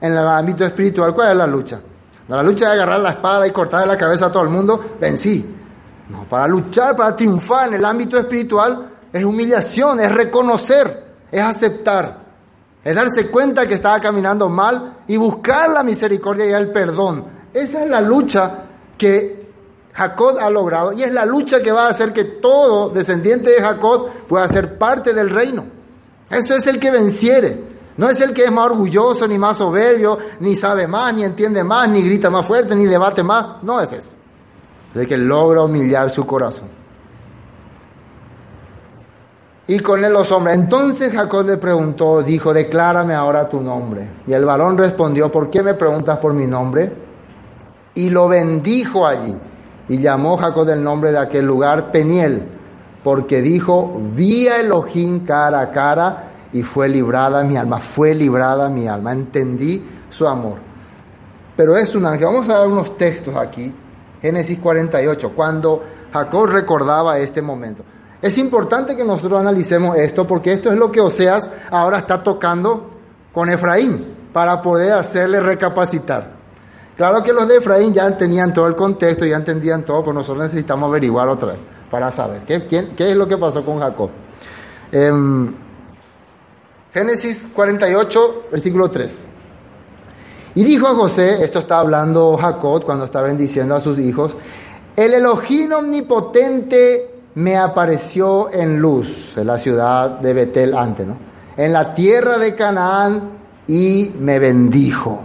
[0.00, 1.80] en el ámbito espiritual, ¿cuál es la lucha?
[2.28, 5.56] La lucha de agarrar la espada y cortarle la cabeza a todo el mundo, vencí.
[6.08, 12.18] No, para luchar, para triunfar en el ámbito espiritual es humillación, es reconocer, es aceptar,
[12.82, 17.24] es darse cuenta que estaba caminando mal y buscar la misericordia y el perdón.
[17.52, 18.64] Esa es la lucha
[18.96, 19.50] que
[19.92, 23.60] Jacob ha logrado y es la lucha que va a hacer que todo descendiente de
[23.60, 25.79] Jacob pueda ser parte del reino.
[26.30, 27.64] Eso es el que venciere.
[27.96, 31.62] No es el que es más orgulloso, ni más soberbio, ni sabe más, ni entiende
[31.64, 33.62] más, ni grita más fuerte, ni debate más.
[33.62, 34.10] No es eso.
[34.94, 36.68] Es el que logra humillar su corazón.
[39.66, 40.56] Y con él los hombres.
[40.56, 44.08] Entonces Jacob le preguntó, dijo, declárame ahora tu nombre.
[44.26, 46.92] Y el varón respondió, ¿por qué me preguntas por mi nombre?
[47.94, 49.36] Y lo bendijo allí.
[49.88, 52.59] Y llamó Jacob el nombre de aquel lugar Peniel
[53.02, 58.68] porque dijo, vi a Elohim cara a cara y fue librada mi alma, fue librada
[58.68, 60.58] mi alma, entendí su amor.
[61.56, 63.72] Pero es un ángel, vamos a ver unos textos aquí,
[64.20, 65.82] Génesis 48, cuando
[66.12, 67.84] Jacob recordaba este momento.
[68.20, 72.90] Es importante que nosotros analicemos esto porque esto es lo que Oseas ahora está tocando
[73.32, 76.38] con Efraín para poder hacerle recapacitar.
[76.98, 80.44] Claro que los de Efraín ya tenían todo el contexto, ya entendían todo, pero nosotros
[80.44, 81.60] necesitamos averiguar otra vez
[81.90, 84.10] para saber qué, es lo que pasó con Jacob.
[84.92, 85.52] Em,
[86.92, 89.26] Génesis 48, versículo 3.
[90.54, 94.34] Y dijo a José, esto está hablando Jacob cuando está bendiciendo a sus hijos,
[94.96, 101.16] el Elohim omnipotente me apareció en luz, en la ciudad de Betel antes, ¿no?
[101.56, 105.22] En la tierra de Canaán y me bendijo,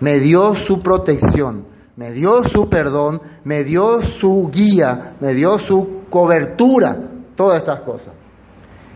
[0.00, 1.69] me dio su protección
[2.00, 6.96] me dio su perdón, me dio su guía, me dio su cobertura,
[7.36, 8.14] todas estas cosas.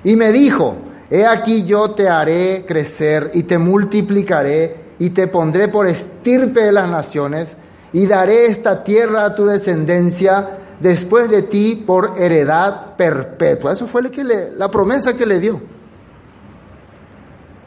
[0.05, 0.75] Y me dijo,
[1.11, 6.73] he aquí yo te haré crecer y te multiplicaré y te pondré por estirpe de
[6.73, 7.49] las naciones
[7.93, 13.75] y daré esta tierra a tu descendencia después de ti por heredad perpetua.
[13.75, 15.61] Eso fue que la promesa que le dio.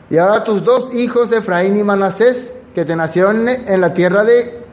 [0.10, 4.66] Y ahora tus dos hijos, Efraín y Manasés, que te nacieron en la tierra de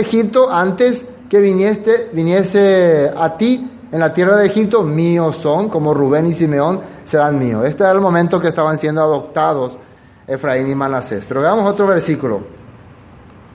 [0.00, 6.26] Egipto antes que viniese, a ti en la tierra de Egipto, míos son, como Rubén
[6.26, 7.64] y Simeón serán míos.
[7.66, 9.78] Este era el momento que estaban siendo adoptados
[10.26, 11.24] Efraín y Manasés.
[11.26, 12.40] Pero veamos otro versículo.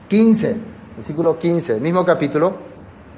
[0.07, 0.57] 15,
[0.97, 2.53] versículo 15, mismo capítulo,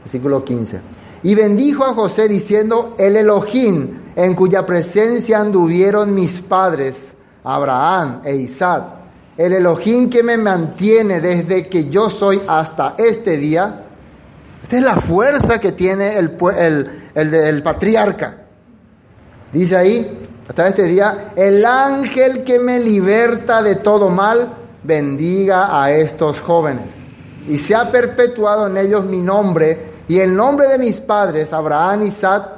[0.04, 0.82] versículo 15.
[1.24, 8.36] Y bendijo a José diciendo, el Elohim en cuya presencia anduvieron mis padres, Abraham e
[8.36, 9.03] Isaac,
[9.38, 13.86] el Elohim que me mantiene desde que yo soy hasta este día,
[14.62, 16.38] esta es la fuerza que tiene el,
[17.16, 18.38] el, el, patriarca.
[19.52, 25.92] Dice ahí, hasta este día, el ángel que me liberta de todo mal, bendiga a
[25.92, 26.86] estos jóvenes.
[27.48, 32.04] Y se ha perpetuado en ellos mi nombre y el nombre de mis padres, Abraham
[32.04, 32.50] y Isaac,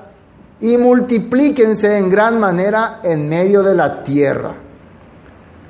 [0.61, 4.64] y multiplíquense en gran manera en medio de la tierra.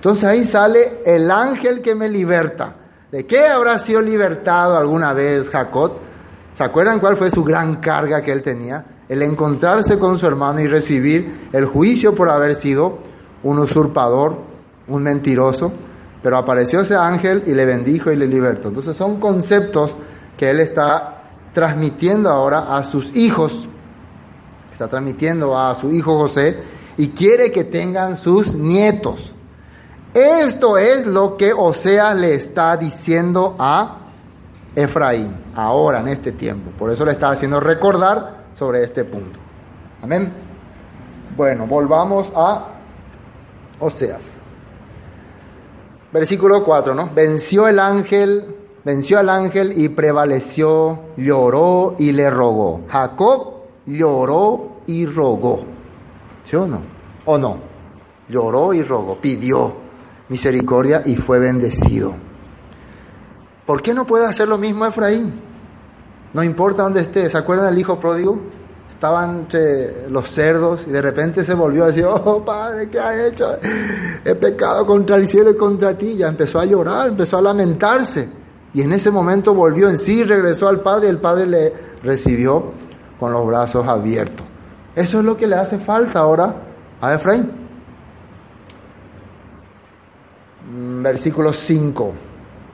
[0.05, 2.75] Entonces ahí sale el ángel que me liberta.
[3.11, 5.93] ¿De qué habrá sido libertado alguna vez Jacob?
[6.53, 8.85] ¿Se acuerdan cuál fue su gran carga que él tenía?
[9.09, 12.99] El encontrarse con su hermano y recibir el juicio por haber sido
[13.41, 14.37] un usurpador,
[14.87, 15.71] un mentiroso.
[16.21, 18.67] Pero apareció ese ángel y le bendijo y le libertó.
[18.67, 19.95] Entonces son conceptos
[20.37, 23.67] que él está transmitiendo ahora a sus hijos.
[24.71, 26.59] Está transmitiendo a su hijo José
[26.95, 29.31] y quiere que tengan sus nietos.
[30.15, 33.97] Esto es lo que Oseas le está diciendo a
[34.73, 36.71] Efraín, ahora en este tiempo.
[36.71, 39.38] Por eso le está haciendo recordar sobre este punto.
[40.01, 40.32] Amén.
[41.36, 42.65] Bueno, volvamos a
[43.78, 44.23] Oseas.
[46.13, 47.10] Versículo 4, ¿no?
[47.13, 52.86] Venció el ángel, venció al ángel y prevaleció, lloró y le rogó.
[52.88, 55.65] Jacob lloró y rogó.
[56.45, 56.80] ¿Sí o no?
[57.25, 57.58] ¿O no?
[58.30, 59.85] Lloró y rogó, pidió
[60.29, 62.15] misericordia y fue bendecido.
[63.65, 65.33] ¿Por qué no puede hacer lo mismo Efraín?
[66.33, 67.29] No importa dónde esté.
[67.29, 68.39] ¿Se acuerdan del hijo pródigo?
[68.89, 73.27] Estaba entre los cerdos y de repente se volvió a decir, oh Padre, ¿qué ha
[73.27, 73.57] hecho?
[74.23, 76.17] He pecado contra el cielo y contra ti.
[76.17, 78.29] Ya empezó a llorar, empezó a lamentarse.
[78.73, 82.73] Y en ese momento volvió en sí, regresó al Padre y el Padre le recibió
[83.19, 84.45] con los brazos abiertos.
[84.95, 86.55] Eso es lo que le hace falta ahora
[87.01, 87.51] a Efraín.
[90.55, 92.13] Mm, versículo 5.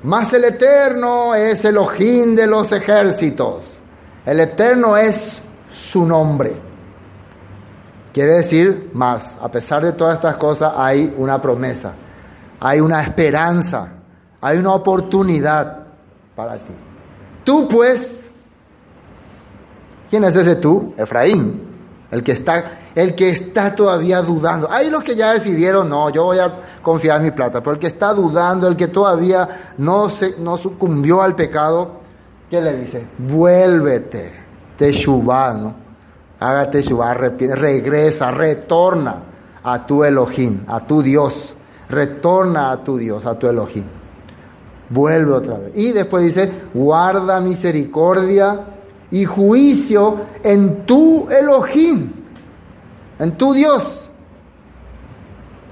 [0.03, 3.79] Mas el Eterno es el ojín de los ejércitos.
[4.25, 5.41] El Eterno es
[5.73, 6.53] su nombre.
[8.13, 11.93] Quiere decir más, a pesar de todas estas cosas hay una promesa,
[12.59, 13.89] hay una esperanza,
[14.41, 15.85] hay una oportunidad
[16.35, 16.73] para ti.
[17.45, 18.29] Tú pues,
[20.09, 20.93] ¿quién es ese tú?
[20.97, 21.70] Efraín,
[22.11, 24.69] el que está, el que está todavía dudando.
[24.69, 27.79] Hay los que ya decidieron, no, yo voy a confiar en mi plata, pero el
[27.79, 29.47] que está dudando, el que todavía
[29.77, 32.01] no, se, no sucumbió al pecado,
[32.49, 33.07] ¿qué le dice?
[33.17, 34.33] Vuélvete,
[34.77, 35.75] Teshuvah, ¿no?
[36.39, 39.23] Hágate Teshuvah, regresa, retorna
[39.63, 41.55] a tu Elohim, a tu Dios.
[41.89, 43.83] Retorna a tu Dios, a tu Elohim.
[44.89, 45.71] Vuelve otra vez.
[45.75, 48.59] Y después dice, guarda misericordia
[49.11, 52.11] y juicio en tu Elohim,
[53.19, 54.09] en tu Dios.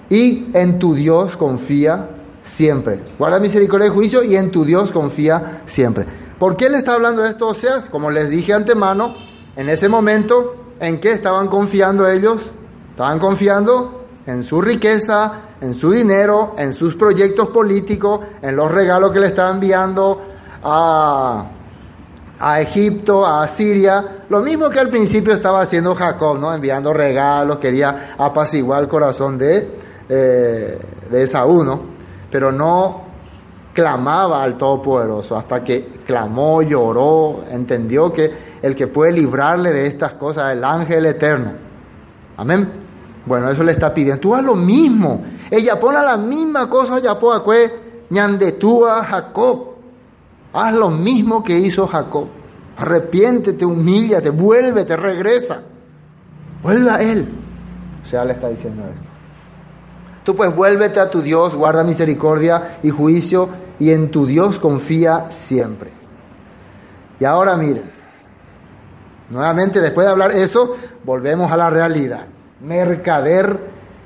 [0.09, 2.09] Y en tu Dios confía
[2.43, 2.99] siempre.
[3.17, 6.05] Guarda misericordia y juicio y en tu Dios confía siempre.
[6.37, 9.15] ¿Por qué le está hablando esto O sea, Como les dije antemano,
[9.55, 12.51] en ese momento, ¿en qué estaban confiando ellos?
[12.89, 19.11] Estaban confiando en su riqueza, en su dinero, en sus proyectos políticos, en los regalos
[19.11, 20.21] que le estaban enviando
[20.63, 21.45] a
[22.39, 26.53] a Egipto, a Siria, lo mismo que al principio estaba haciendo Jacob, ¿no?
[26.53, 30.79] enviando regalos, quería apaciguar el corazón de, eh,
[31.11, 31.81] de Esaú, ¿no?
[32.31, 33.09] pero no
[33.73, 40.13] clamaba al Todopoderoso hasta que clamó, lloró, entendió que el que puede librarle de estas
[40.13, 41.53] cosas es el ángel eterno.
[42.37, 42.71] Amén.
[43.25, 44.19] Bueno, eso le está pidiendo.
[44.19, 45.23] Tú haz lo mismo.
[45.51, 47.71] Ella pone la misma cosa, ya puede
[48.09, 49.68] ñandetúa Jacob.
[50.53, 52.27] Haz lo mismo que hizo Jacob.
[52.77, 55.61] Arrepiéntete, humíllate, vuélvete, regresa.
[56.63, 57.27] Vuelve a Él.
[58.03, 59.07] O sea, le está diciendo esto.
[60.23, 65.27] Tú pues vuélvete a tu Dios, guarda misericordia y juicio y en tu Dios confía
[65.29, 65.91] siempre.
[67.19, 67.83] Y ahora miren,
[69.29, 72.25] nuevamente después de hablar eso, volvemos a la realidad.
[72.61, 73.59] Mercader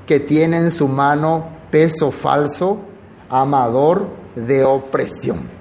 [0.06, 2.78] que tiene en su mano peso falso,
[3.28, 5.53] amador de opresión.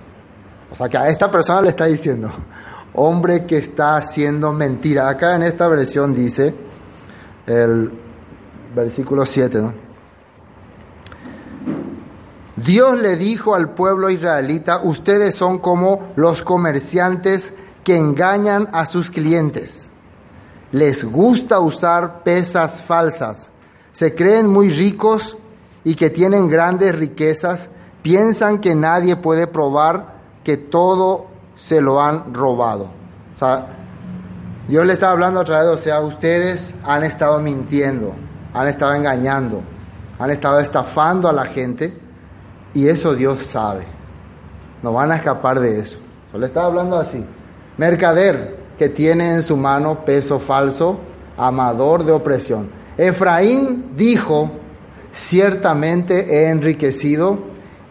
[0.73, 2.31] O sea que a esta persona le está diciendo,
[2.95, 5.07] hombre que está haciendo mentira.
[5.07, 6.55] Acá en esta versión dice,
[7.45, 7.91] el
[8.73, 9.73] versículo 7, ¿no?
[12.55, 17.53] Dios le dijo al pueblo israelita, ustedes son como los comerciantes
[17.83, 19.91] que engañan a sus clientes.
[20.71, 23.51] Les gusta usar pesas falsas.
[23.91, 25.37] Se creen muy ricos
[25.83, 27.69] y que tienen grandes riquezas.
[28.01, 30.12] Piensan que nadie puede probar
[30.43, 32.89] que todo se lo han robado.
[33.35, 33.67] O sea,
[34.67, 38.13] Dios le está hablando a través de, o sea, ustedes han estado mintiendo,
[38.53, 39.61] han estado engañando,
[40.19, 41.97] han estado estafando a la gente
[42.73, 43.85] y eso Dios sabe.
[44.81, 45.97] No van a escapar de eso.
[46.31, 47.25] Yo le estaba hablando así.
[47.77, 50.97] Mercader que tiene en su mano peso falso,
[51.37, 52.69] amador de opresión.
[52.97, 54.51] Efraín dijo,
[55.11, 57.39] ciertamente he enriquecido,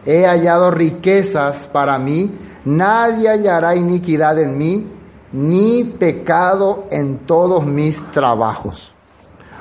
[0.05, 4.91] he hallado riquezas para mí, nadie hallará iniquidad en mí,
[5.33, 8.93] ni pecado en todos mis trabajos.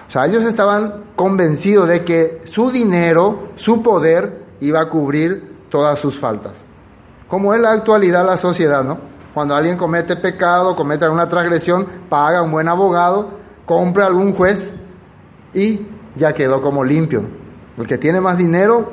[0.08, 6.00] O sea, ellos estaban convencidos de que su dinero, su poder, iba a cubrir todas
[6.00, 6.64] sus faltas.
[7.28, 9.00] Como es la actualidad la sociedad, ¿no?
[9.34, 13.30] Cuando alguien comete pecado, comete alguna transgresión, paga un buen abogado,
[13.66, 14.74] compra algún juez
[15.54, 15.88] y
[16.18, 17.24] ya quedó como limpio.
[17.78, 18.92] El que tiene más dinero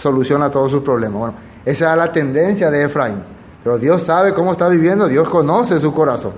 [0.00, 1.18] soluciona todos sus problemas.
[1.18, 1.34] Bueno,
[1.64, 3.22] esa era la tendencia de Efraín.
[3.62, 6.32] Pero Dios sabe cómo está viviendo, Dios conoce su corazón.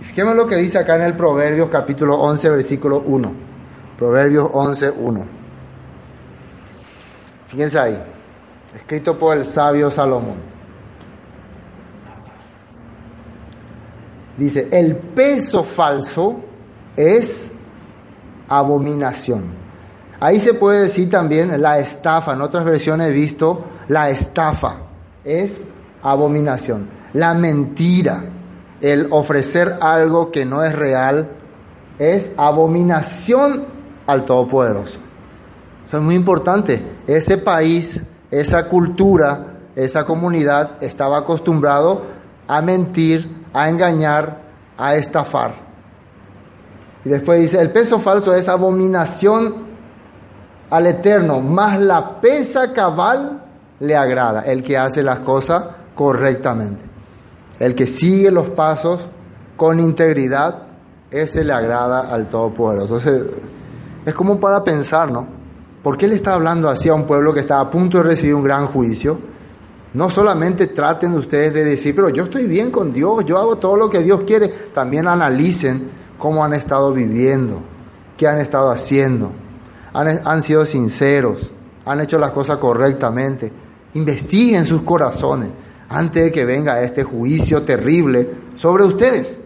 [0.00, 3.32] Fíjeme lo que dice acá en el Proverbios capítulo 11, versículo 1.
[3.98, 5.26] Proverbios 11, 1.
[7.48, 8.02] Fíjense ahí,
[8.74, 10.54] escrito por el sabio Salomón.
[14.36, 16.40] Dice, el peso falso
[16.96, 17.52] es
[18.48, 19.63] abominación.
[20.20, 22.34] Ahí se puede decir también la estafa.
[22.34, 24.78] En otras versiones he visto la estafa.
[25.24, 25.62] Es
[26.02, 26.88] abominación.
[27.12, 28.24] La mentira,
[28.80, 31.30] el ofrecer algo que no es real,
[31.98, 33.66] es abominación
[34.06, 34.98] al Todopoderoso.
[35.86, 36.82] Eso es muy importante.
[37.06, 42.02] Ese país, esa cultura, esa comunidad estaba acostumbrado
[42.46, 44.42] a mentir, a engañar,
[44.76, 45.54] a estafar.
[47.04, 49.73] Y después dice, el peso falso es abominación
[50.74, 53.44] al Eterno, más la pesa cabal
[53.78, 56.82] le agrada, el que hace las cosas correctamente.
[57.60, 59.06] El que sigue los pasos
[59.56, 60.64] con integridad,
[61.12, 62.96] ese le agrada al Todopoderoso.
[62.96, 63.22] Entonces,
[64.04, 65.28] es como para pensar, ¿no?
[65.80, 68.34] ¿Por qué le está hablando así a un pueblo que está a punto de recibir
[68.34, 69.20] un gran juicio?
[69.92, 73.76] No solamente traten ustedes de decir, pero yo estoy bien con Dios, yo hago todo
[73.76, 74.48] lo que Dios quiere.
[74.48, 77.60] También analicen cómo han estado viviendo,
[78.16, 79.43] qué han estado haciendo.
[79.94, 81.52] Han, sido sinceros,
[81.86, 83.52] han hecho las cosas correctamente.
[83.94, 85.50] Investiguen sus corazones
[85.88, 89.38] antes de que venga este juicio terrible sobre ustedes.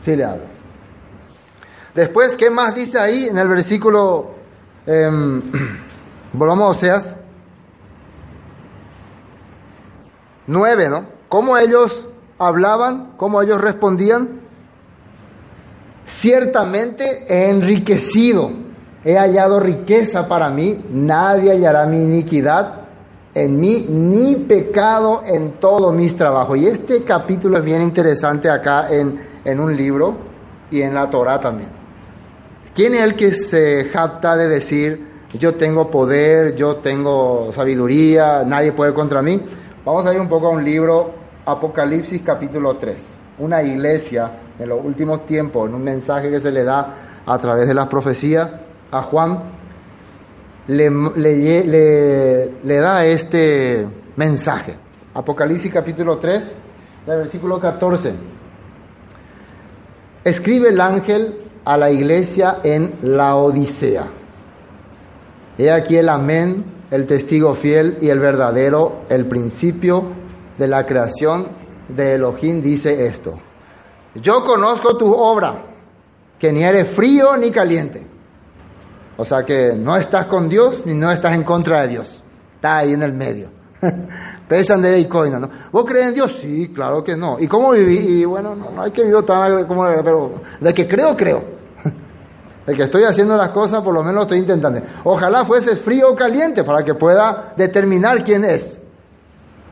[0.00, 0.44] Sí le hablo.
[1.94, 4.34] Después, ¿qué más dice ahí en el versículo?
[4.86, 5.10] Eh,
[6.32, 7.18] volvamos a Oseas
[10.46, 11.06] 9, ¿no?
[11.28, 12.08] ¿Cómo ellos
[12.38, 13.14] hablaban?
[13.16, 14.40] ¿Cómo ellos respondían?
[16.06, 18.52] Ciertamente enriquecido,
[19.04, 22.84] he hallado riqueza para mí, nadie hallará mi iniquidad
[23.34, 26.56] en mí, ni pecado en todos mis trabajos.
[26.56, 30.16] Y este capítulo es bien interesante acá en, en un libro
[30.70, 31.70] y en la Torah también.
[32.74, 38.72] ¿Quién es el que se jacta de decir, yo tengo poder, yo tengo sabiduría, nadie
[38.72, 39.40] puede contra mí?
[39.84, 41.12] Vamos a ir un poco a un libro,
[41.44, 43.18] Apocalipsis capítulo 3.
[43.40, 46.94] Una iglesia en los últimos tiempos, en un mensaje que se le da
[47.26, 48.48] a través de las profecías
[48.94, 49.40] a Juan,
[50.68, 53.86] le, le, le, da este
[54.16, 54.76] mensaje.
[55.14, 56.54] Apocalipsis capítulo 3,
[57.06, 58.14] del versículo 14.
[60.22, 64.06] Escribe el ángel a la iglesia en la Odisea.
[65.58, 70.04] He aquí el amén el testigo fiel y el verdadero, el principio
[70.56, 71.48] de la creación
[71.88, 73.40] de Elohim, dice esto.
[74.14, 75.56] Yo conozco tu obra,
[76.38, 78.13] que ni eres frío ni caliente.
[79.16, 82.22] O sea que no estás con Dios ni no estás en contra de Dios.
[82.56, 83.50] Está ahí en el medio.
[84.48, 85.48] Pesan de y coina, ¿no?
[85.70, 86.36] ¿Vos crees en Dios?
[86.40, 87.38] Sí, claro que no.
[87.38, 87.98] ¿Y cómo viví?
[87.98, 89.84] Y bueno, no, hay que vivir tan como...
[90.02, 91.44] Pero de que creo, creo.
[92.66, 94.80] El que estoy haciendo las cosas, por lo menos lo estoy intentando.
[95.04, 98.78] Ojalá fuese frío o caliente para que pueda determinar quién es.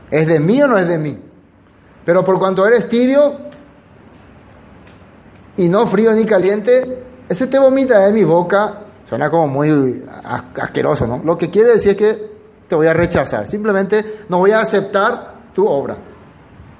[0.09, 1.19] ¿Es de mí o no es de mí?
[2.05, 3.37] Pero por cuanto eres tibio
[5.57, 8.82] y no frío ni caliente, ese te vomita de mi boca.
[9.07, 11.21] Suena como muy asqueroso, ¿no?
[11.23, 12.33] Lo que quiere decir es que
[12.67, 13.47] te voy a rechazar.
[13.47, 15.97] Simplemente no voy a aceptar tu obra.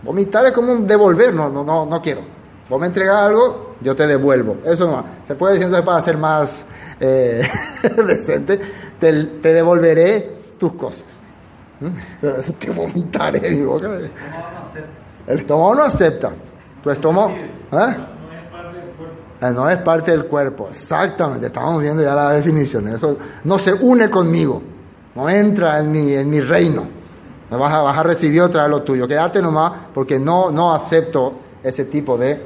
[0.02, 2.22] Vomitar es como devolver, no, no, no, no quiero.
[2.70, 4.58] Vos me entregas algo, yo te devuelvo.
[4.66, 5.04] Eso no.
[5.28, 6.66] Se puede decir entonces para ser más
[7.00, 7.48] eh,
[8.08, 8.60] decente.
[9.00, 11.22] Te, te, devolveré tus cosas.
[11.80, 11.88] ¿Mm?
[12.22, 13.90] Pero eso te vomitaré mi boca.
[15.28, 16.32] El estómago no acepta.
[16.82, 17.32] Tu estómago...
[17.32, 18.13] ¿eh?
[19.52, 24.10] No es parte del cuerpo, exactamente, estamos viendo ya la definición, eso no se une
[24.10, 24.62] conmigo,
[25.16, 26.88] no entra en mi, en mi reino,
[27.52, 30.74] me vas a, vas a recibir otra vez lo tuyo, quédate nomás porque no, no
[30.74, 32.42] acepto ese tipo de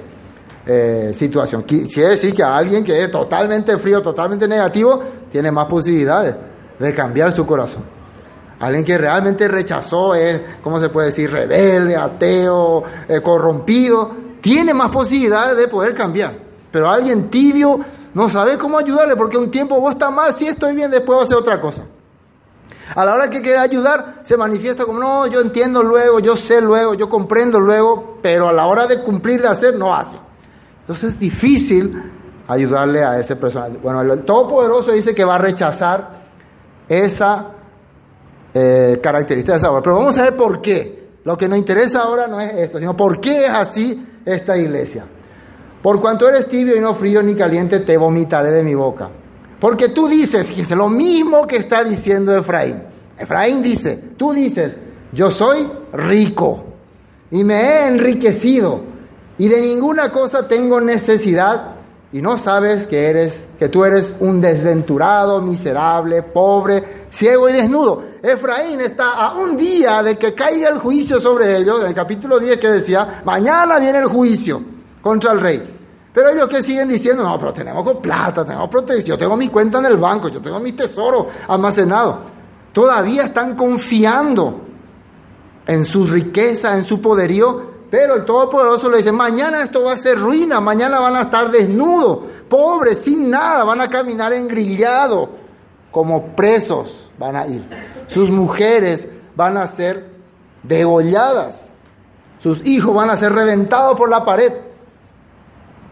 [0.66, 1.64] eh, situación.
[1.64, 6.36] Quiere decir que alguien que es totalmente frío, totalmente negativo, tiene más posibilidades
[6.78, 7.84] de cambiar su corazón.
[8.60, 14.90] Alguien que realmente rechazó, es, ¿cómo se puede decir?, rebelde, ateo, eh, corrompido, tiene más
[14.90, 16.47] posibilidades de poder cambiar.
[16.72, 17.80] Pero alguien tibio
[18.14, 21.24] no sabe cómo ayudarle, porque un tiempo vos estás mal, si estoy bien, después voy
[21.24, 21.84] a hacer otra cosa.
[22.96, 26.62] A la hora que quiere ayudar, se manifiesta como, no, yo entiendo luego, yo sé
[26.62, 30.18] luego, yo comprendo luego, pero a la hora de cumplir, de hacer, no hace.
[30.82, 32.12] Entonces es difícil
[32.48, 33.78] ayudarle a ese personaje.
[33.84, 36.12] Bueno, el Todopoderoso dice que va a rechazar
[36.88, 37.48] esa
[38.54, 39.82] eh, característica de esa obra.
[39.82, 41.10] Pero vamos a ver por qué.
[41.26, 45.06] Lo que nos interesa ahora no es esto, sino por qué es así esta iglesia.
[45.88, 49.10] Por cuanto eres tibio y no frío ni caliente, te vomitaré de mi boca.
[49.58, 52.84] Porque tú dices, fíjense, lo mismo que está diciendo Efraín.
[53.18, 54.74] Efraín dice, tú dices,
[55.14, 56.66] yo soy rico
[57.32, 58.82] y me he enriquecido
[59.38, 61.76] y de ninguna cosa tengo necesidad
[62.12, 68.04] y no sabes que eres que tú eres un desventurado, miserable, pobre, ciego y desnudo.
[68.22, 72.42] Efraín está a un día de que caiga el juicio sobre ellos, en el capítulo
[72.42, 74.62] 10 que decía, mañana viene el juicio
[75.02, 75.77] contra el rey.
[76.18, 79.50] Pero ellos que siguen diciendo, no, pero tenemos con plata, tenemos protección, yo tengo mi
[79.50, 82.22] cuenta en el banco, yo tengo mis tesoros almacenados.
[82.74, 84.62] Todavía están confiando
[85.68, 89.98] en su riqueza, en su poderío, pero el Todopoderoso le dice, mañana esto va a
[90.00, 95.30] ser ruina, mañana van a estar desnudos, pobres, sin nada, van a caminar engrillados,
[95.92, 97.64] como presos van a ir.
[98.08, 100.10] Sus mujeres van a ser
[100.64, 101.70] degolladas,
[102.40, 104.67] sus hijos van a ser reventados por la pared.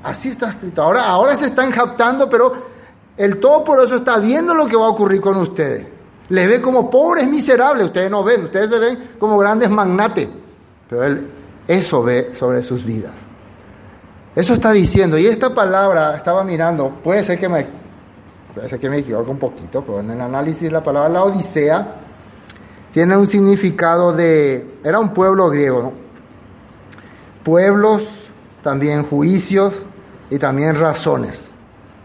[0.06, 0.84] Así está escrito.
[0.84, 2.53] Ahora, ahora se están captando, pero
[3.18, 5.88] el Todopoderoso está viendo lo que va a ocurrir con ustedes.
[6.30, 7.88] Les ve como pobres miserables.
[7.88, 10.30] Ustedes no ven, ustedes se ven como grandes magnates.
[10.88, 11.28] Pero Él
[11.68, 13.14] eso ve sobre sus vidas.
[14.36, 15.18] Eso está diciendo.
[15.18, 17.66] Y esta palabra, estaba mirando, puede ser que me,
[18.53, 21.95] puede ser que me equivoque un poquito, pero en el análisis la palabra la Odisea
[22.91, 24.78] tiene un significado de.
[24.84, 25.93] Era un pueblo griego, ¿no?
[27.43, 28.28] Pueblos,
[28.62, 29.74] también juicios,
[30.30, 31.51] y también razones.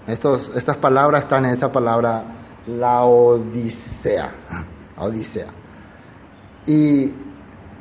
[0.07, 2.25] Estos, estas palabras están en esa palabra,
[2.67, 4.33] la Odisea.
[4.99, 5.47] Odisea.
[6.67, 7.13] ¿Y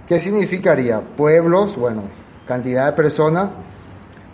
[0.07, 1.01] qué significaría?
[1.01, 2.03] Pueblos, bueno,
[2.47, 3.49] cantidad de personas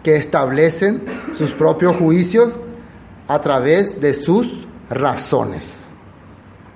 [0.04, 1.04] que establecen
[1.34, 2.58] sus propios juicios
[3.28, 5.90] a través de sus razones.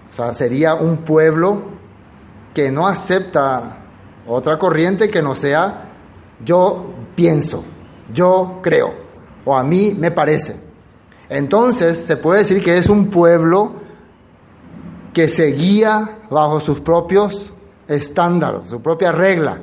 [0.10, 1.64] O sea, sería un pueblo
[2.54, 3.78] que no acepta
[4.28, 5.86] otra corriente que no sea
[6.44, 7.64] yo pienso,
[8.14, 9.09] yo creo
[9.46, 10.56] o a mí me parece.
[11.30, 13.74] Entonces se puede decir que es un pueblo
[15.14, 17.52] que se guía bajo sus propios
[17.88, 19.60] estándares, su propia regla.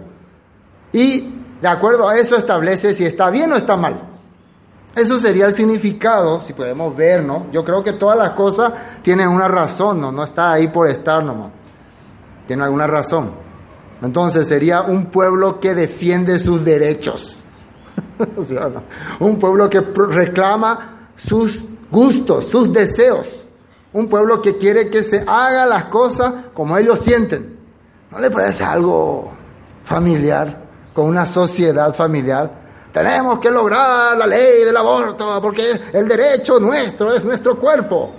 [0.92, 4.16] Y de acuerdo a eso establece si está bien o está mal.
[4.94, 7.46] Eso sería el significado, si podemos ver, ¿no?
[7.52, 8.72] Yo creo que todas las cosas
[9.02, 10.10] tienen una razón, ¿no?
[10.10, 11.50] No está ahí por estar nomás.
[12.46, 13.32] Tiene alguna razón.
[14.00, 17.35] Entonces sería un pueblo que defiende sus derechos.
[19.20, 23.44] Un pueblo que reclama sus gustos, sus deseos.
[23.92, 27.58] Un pueblo que quiere que se haga las cosas como ellos sienten.
[28.10, 29.32] ¿No le parece algo
[29.84, 30.64] familiar
[30.94, 32.66] con una sociedad familiar?
[32.92, 38.12] Tenemos que lograr la ley del aborto porque el derecho nuestro es nuestro cuerpo.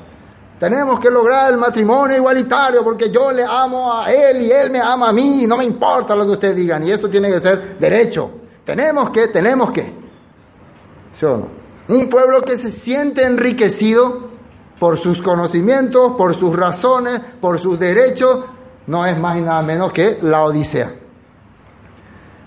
[0.60, 4.80] Tenemos que lograr el matrimonio igualitario porque yo le amo a él y él me
[4.80, 6.84] ama a mí no me importa lo que ustedes digan.
[6.84, 8.32] Y esto tiene que ser derecho.
[8.68, 9.94] Tenemos que, tenemos que.
[11.14, 11.48] ¿Sí o no?
[11.88, 14.30] Un pueblo que se siente enriquecido
[14.78, 18.44] por sus conocimientos, por sus razones, por sus derechos,
[18.88, 20.94] no es más y nada menos que la Odisea.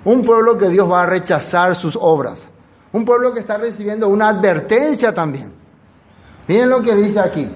[0.05, 2.51] Un pueblo que Dios va a rechazar sus obras.
[2.93, 5.51] Un pueblo que está recibiendo una advertencia también.
[6.47, 7.51] Miren lo que dice aquí.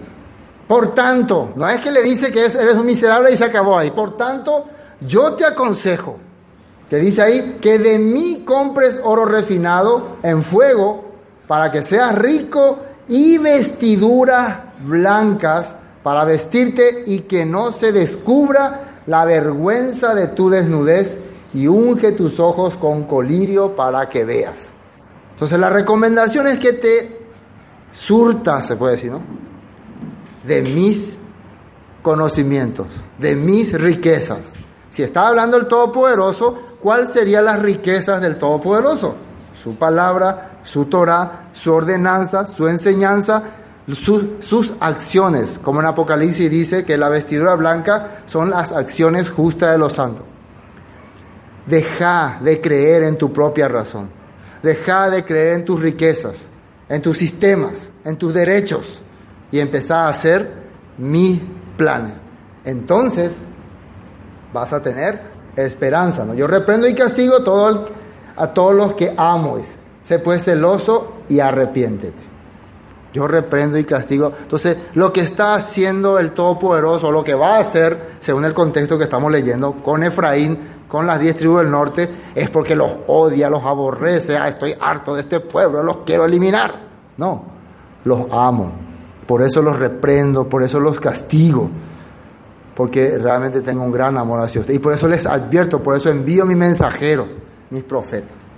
[0.67, 3.91] Por tanto, no es que le dice que eres un miserable y se acabó ahí.
[3.91, 4.65] Por tanto,
[5.03, 6.19] yo te aconsejo
[6.95, 11.05] que dice ahí, que de mí compres oro refinado en fuego
[11.49, 12.78] para que seas rico
[13.09, 15.74] y vestiduras blancas
[16.05, 21.18] para vestirte y que no se descubra la vergüenza de tu desnudez
[21.53, 24.68] y unge tus ojos con colirio para que veas.
[25.32, 27.26] Entonces la recomendación es que te
[27.92, 29.20] surtas, se puede decir, ¿no?
[30.45, 31.18] De mis
[32.03, 32.86] conocimientos,
[33.18, 34.53] de mis riquezas.
[34.90, 39.16] Si está hablando el Todopoderoso, ¿cuáles serían las riquezas del Todopoderoso?
[39.55, 43.43] Su palabra, su Torah, su ordenanza, su enseñanza,
[43.89, 45.59] sus acciones.
[45.62, 50.26] Como en Apocalipsis dice que la vestidura blanca son las acciones justas de los santos.
[51.64, 54.11] Deja de creer en tu propia razón.
[54.62, 56.49] Deja de creer en tus riquezas,
[56.91, 59.01] en tus sistemas, en tus derechos
[59.51, 60.53] y empezar a hacer
[60.99, 61.41] mi
[61.78, 62.20] plan.
[62.62, 63.37] Entonces
[64.53, 66.25] vas a tener esperanza.
[66.25, 66.35] ¿no?
[66.35, 67.87] Yo reprendo y castigo todo
[68.37, 69.59] a todos los que amo.
[70.03, 72.35] Sé pues celoso y arrepiéntete.
[73.13, 74.33] Yo reprendo y castigo.
[74.43, 78.99] Entonces, lo que está haciendo el Todopoderoso, lo que va a hacer, según el contexto
[78.99, 83.49] que estamos leyendo, con Efraín, con las diez tribus del norte, es porque los odia,
[83.49, 84.37] los aborrece.
[84.37, 86.75] Ah, estoy harto de este pueblo, los quiero eliminar.
[87.17, 87.45] No,
[88.03, 88.73] los amo.
[89.29, 91.71] Por eso los reprendo, por eso los castigo.
[92.75, 94.79] Porque realmente tengo un gran amor hacia ustedes.
[94.79, 97.29] Y por eso les advierto, por eso envío mis mensajeros,
[97.70, 98.55] mis profetas.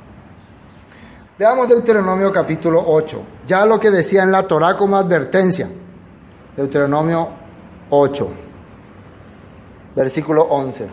[1.38, 5.68] Veamos Deuteronomio capítulo 8, ya lo que decía en la Torah como advertencia.
[6.56, 7.28] Deuteronomio
[7.90, 8.28] 8,
[9.94, 10.88] versículo 11.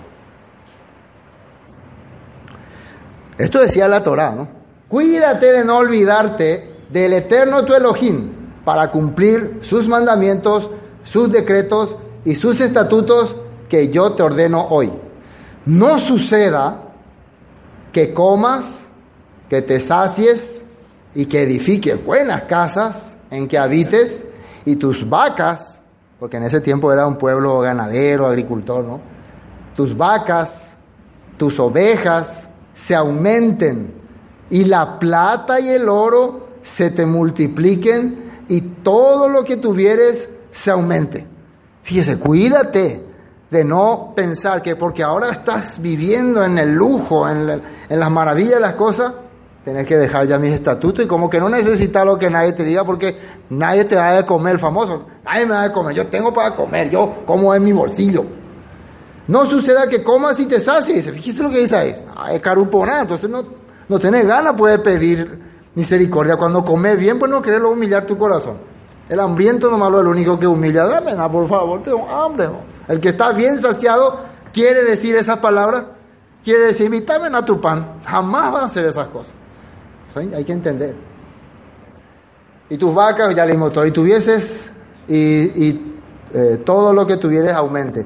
[3.37, 4.47] Esto decía la Torah, ¿no?
[4.89, 8.31] Cuídate de no olvidarte del eterno tu Elohim
[8.65, 10.69] para cumplir sus mandamientos,
[11.03, 11.95] sus decretos
[12.25, 13.35] y sus estatutos
[13.69, 14.91] que yo te ordeno hoy.
[15.65, 16.81] No suceda
[17.91, 18.85] que comas
[19.49, 20.63] que te sacies
[21.13, 24.25] y que edifiques buenas casas en que habites
[24.65, 25.79] y tus vacas,
[26.19, 28.99] porque en ese tiempo era un pueblo ganadero, agricultor, ¿no?
[29.75, 30.75] Tus vacas,
[31.37, 33.93] tus ovejas se aumenten
[34.49, 40.71] y la plata y el oro se te multipliquen y todo lo que tuvieres se
[40.71, 41.32] aumente.
[41.83, 43.05] Fíjese, cuídate
[43.49, 48.55] de no pensar que porque ahora estás viviendo en el lujo, en, en las maravillas
[48.55, 49.11] de las cosas,
[49.63, 52.65] Tienes que dejar ya mis estatutos y como que no necesitas lo que nadie te
[52.65, 53.17] diga porque
[53.49, 55.05] nadie te da de comer, famoso.
[55.23, 58.25] Nadie me da de comer, yo tengo para comer, yo como en mi bolsillo.
[59.25, 61.09] No suceda que comas y te sacies.
[61.09, 61.95] Fíjese lo que dice ahí.
[62.05, 62.41] No, es
[62.87, 63.45] nada, entonces no,
[63.87, 65.39] no tenés ganas, puedes pedir
[65.75, 66.35] misericordia.
[66.35, 68.57] Cuando comes bien, pues no querés humillar tu corazón.
[69.09, 70.85] El hambriento nomás lo es el único que humilla.
[70.85, 72.49] Dame por favor, tengo hambre.
[72.87, 74.19] El que está bien saciado
[74.53, 75.85] quiere decir esas palabras,
[76.43, 77.99] quiere decir, invítame a tu pan.
[78.05, 79.35] Jamás va a hacer esas cosas.
[80.15, 80.95] Hay que entender.
[82.69, 84.69] Y tus vacas, ya le todo, y tuvieses,
[85.07, 85.81] y,
[86.33, 88.05] eh, todo lo que tuvieres aumente,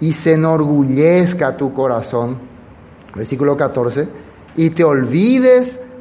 [0.00, 2.38] y se enorgullezca tu corazón,
[3.14, 4.08] versículo 14,
[4.56, 5.78] y te olvides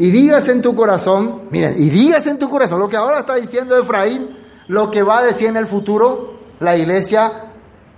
[0.00, 3.34] Y digas en tu corazón, miren, y digas en tu corazón lo que ahora está
[3.34, 4.30] diciendo Efraín,
[4.68, 7.50] lo que va a decir en el futuro la iglesia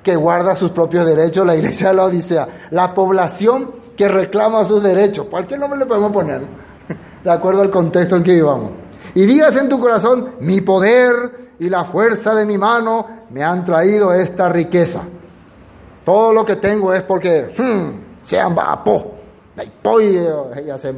[0.02, 4.82] que guarda sus propios derechos, la iglesia de la Odisea, la población que reclama sus
[4.82, 6.42] derechos, cualquier nombre le podemos poner,
[7.24, 8.72] de acuerdo al contexto en que vivamos.
[9.14, 13.62] Y digas en tu corazón, mi poder y la fuerza de mi mano me han
[13.62, 15.02] traído esta riqueza.
[16.04, 19.12] Todo lo que tengo es porque, hmm, sean vapo,
[19.56, 20.92] ella se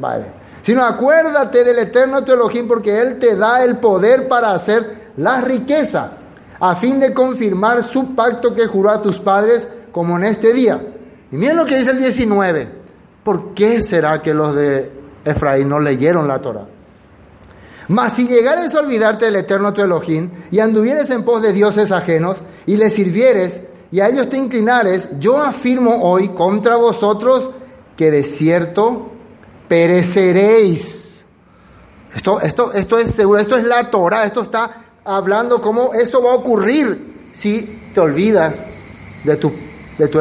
[0.65, 5.39] Sino acuérdate del eterno tu Elohim porque Él te da el poder para hacer la
[5.39, 6.13] riqueza,
[6.59, 10.81] a fin de confirmar su pacto que juró a tus padres como en este día.
[11.31, 12.67] Y miren lo que dice el 19.
[13.23, 14.91] ¿Por qué será que los de
[15.23, 16.65] Efraín no leyeron la Torah?
[17.89, 21.91] Mas si llegares a olvidarte del eterno tu Elohim y anduvieres en pos de dioses
[21.91, 23.59] ajenos y les sirvieres
[23.91, 27.51] y a ellos te inclinares, yo afirmo hoy contra vosotros
[27.95, 29.11] que de cierto
[29.67, 31.23] pereceréis.
[32.13, 36.31] Esto, esto, esto es seguro, esto es la Torah, esto está hablando cómo eso va
[36.31, 38.55] a ocurrir si te olvidas
[39.23, 39.51] de tu,
[39.97, 40.19] de tu.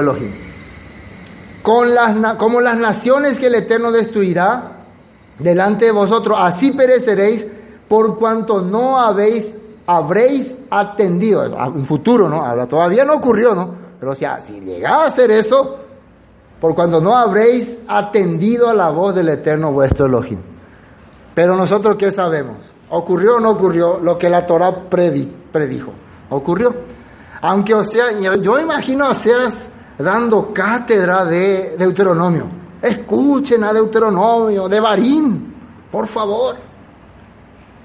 [1.63, 4.73] Con las, como las naciones que el Eterno destruirá
[5.39, 7.47] delante de vosotros, así pereceréis
[7.89, 9.55] por cuanto no habéis,
[9.87, 12.67] habréis atendido, en futuro, ¿no?
[12.67, 13.75] Todavía no ocurrió, ¿no?
[14.01, 15.84] Pero sea, si llegaba a hacer eso,
[16.65, 20.41] por cuanto no habréis atendido a la voz del Eterno vuestro Elohim.
[21.35, 22.57] Pero nosotros, ¿qué sabemos?
[22.89, 25.93] ¿Ocurrió o no ocurrió lo que la Torah predijo?
[26.31, 26.75] ¿Ocurrió?
[27.43, 32.49] Aunque o sea, yo, imagino a Oseas dando cátedra de Deuteronomio.
[32.81, 35.55] Escuchen a Deuteronomio, de Barín,
[35.91, 36.57] por favor.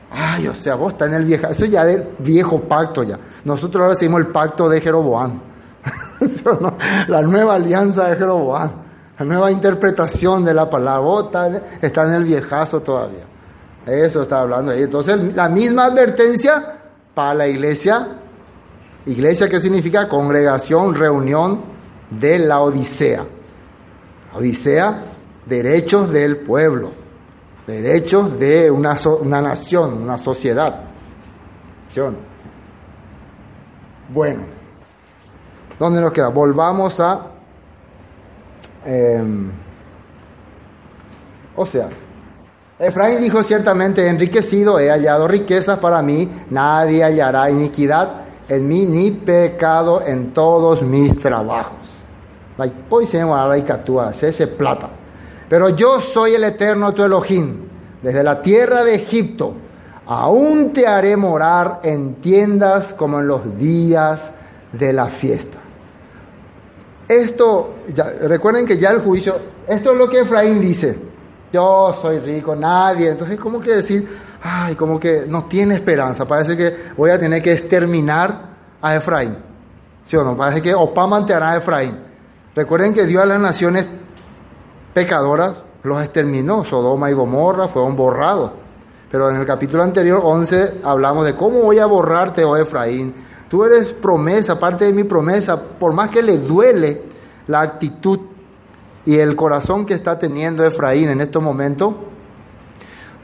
[0.09, 3.19] Ay, o sea, vos estás en el viejo, eso ya del viejo pacto ya.
[3.43, 5.48] Nosotros ahora seguimos el pacto de Jeroboam.
[7.07, 8.71] la nueva alianza de Jeroboam,
[9.17, 10.99] la nueva interpretación de la palabra.
[10.99, 11.29] Vos
[11.81, 13.25] está en el viejazo todavía.
[13.85, 14.83] Eso está hablando ahí.
[14.83, 16.79] Entonces, la misma advertencia
[17.13, 18.15] para la iglesia.
[19.05, 20.07] Iglesia, ¿qué significa?
[20.07, 21.61] Congregación, reunión
[22.09, 23.25] de la Odisea.
[24.35, 25.05] Odisea,
[25.45, 26.91] derechos del pueblo,
[27.65, 30.81] derechos de una, una nación, una sociedad.
[34.09, 34.43] Bueno,
[35.79, 36.27] ¿dónde nos queda?
[36.27, 37.27] Volvamos a...
[38.85, 39.23] Eh,
[41.55, 41.89] o sea,
[42.77, 49.11] Efraín dijo ciertamente, enriquecido, he hallado riquezas para mí, nadie hallará iniquidad en mí ni
[49.11, 51.77] pecado en todos mis trabajos.
[54.23, 54.89] ese plata.
[55.47, 57.61] Pero yo soy el eterno tu Elohim,
[58.01, 59.53] desde la tierra de Egipto.
[60.05, 64.31] Aún te haré morar en tiendas como en los días
[64.71, 65.57] de la fiesta.
[67.09, 67.75] Esto,
[68.21, 69.35] recuerden que ya el juicio,
[69.67, 71.09] esto es lo que Efraín dice
[71.51, 73.09] yo soy rico, nadie.
[73.09, 74.07] Entonces, ¿cómo que decir,
[74.41, 76.27] ay, como que no tiene esperanza?
[76.27, 78.49] Parece que voy a tener que exterminar
[78.81, 79.37] a Efraín.
[80.03, 80.35] ¿Sí o no?
[80.35, 81.97] Parece que Opa mantenerá a Efraín.
[82.55, 83.85] Recuerden que Dios a las naciones
[84.93, 85.53] pecadoras
[85.83, 86.63] los exterminó.
[86.63, 88.51] Sodoma y Gomorra fueron borrados.
[89.11, 93.13] Pero en el capítulo anterior, 11, hablamos de cómo voy a borrarte, oh Efraín.
[93.49, 97.01] Tú eres promesa, parte de mi promesa, por más que le duele
[97.47, 98.19] la actitud
[99.05, 101.95] y el corazón que está teniendo Efraín en estos momentos,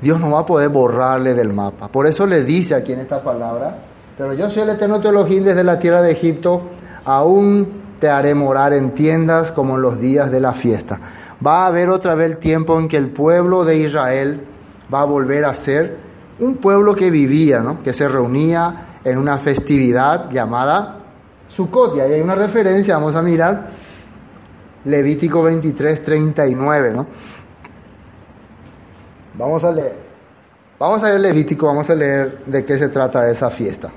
[0.02, 1.90] Dios no va a poder borrarle del mapa.
[1.90, 3.78] Por eso le dice aquí en esta palabra,
[4.18, 6.64] pero yo soy el eterno teologín desde la tierra de Egipto,
[7.06, 11.00] aún te haré morar en tiendas como en los días de la fiesta.
[11.46, 14.42] Va a haber otra vez el tiempo en que el pueblo de Israel
[14.92, 15.98] va a volver a ser
[16.40, 17.82] un pueblo que vivía, ¿no?
[17.84, 20.98] que se reunía en una festividad llamada
[21.48, 21.96] Sukkot.
[21.96, 23.70] Y ahí hay una referencia, vamos a mirar,
[24.84, 27.08] Levítico 23, 39, ¿no?
[29.36, 29.96] Vamos a leer.
[30.78, 33.92] Vamos a leer Levítico, vamos a leer de qué se trata esa fiesta.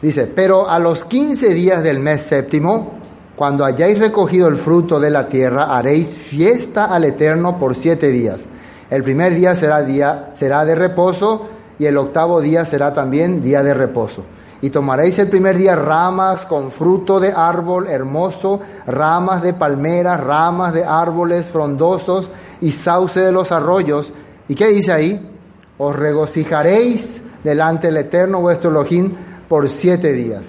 [0.00, 2.98] Dice, pero a los 15 días del mes séptimo,
[3.34, 8.46] cuando hayáis recogido el fruto de la tierra, haréis fiesta al Eterno por siete días.
[8.88, 11.48] El primer día será, día será de reposo
[11.78, 14.24] y el octavo día será también día de reposo.
[14.62, 20.72] Y tomaréis el primer día ramas con fruto de árbol hermoso, ramas de palmeras, ramas
[20.72, 24.12] de árboles frondosos y sauce de los arroyos.
[24.48, 25.30] ¿Y qué dice ahí?
[25.78, 29.12] Os regocijaréis delante del Eterno vuestro Elohim
[29.46, 30.46] por siete días.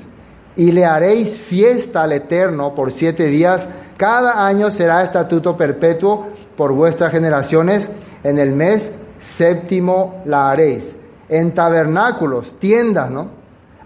[0.55, 3.67] Y le haréis fiesta al Eterno por siete días.
[3.97, 7.89] Cada año será estatuto perpetuo por vuestras generaciones.
[8.23, 10.96] En el mes séptimo la haréis.
[11.29, 13.29] En tabernáculos, tiendas, ¿no?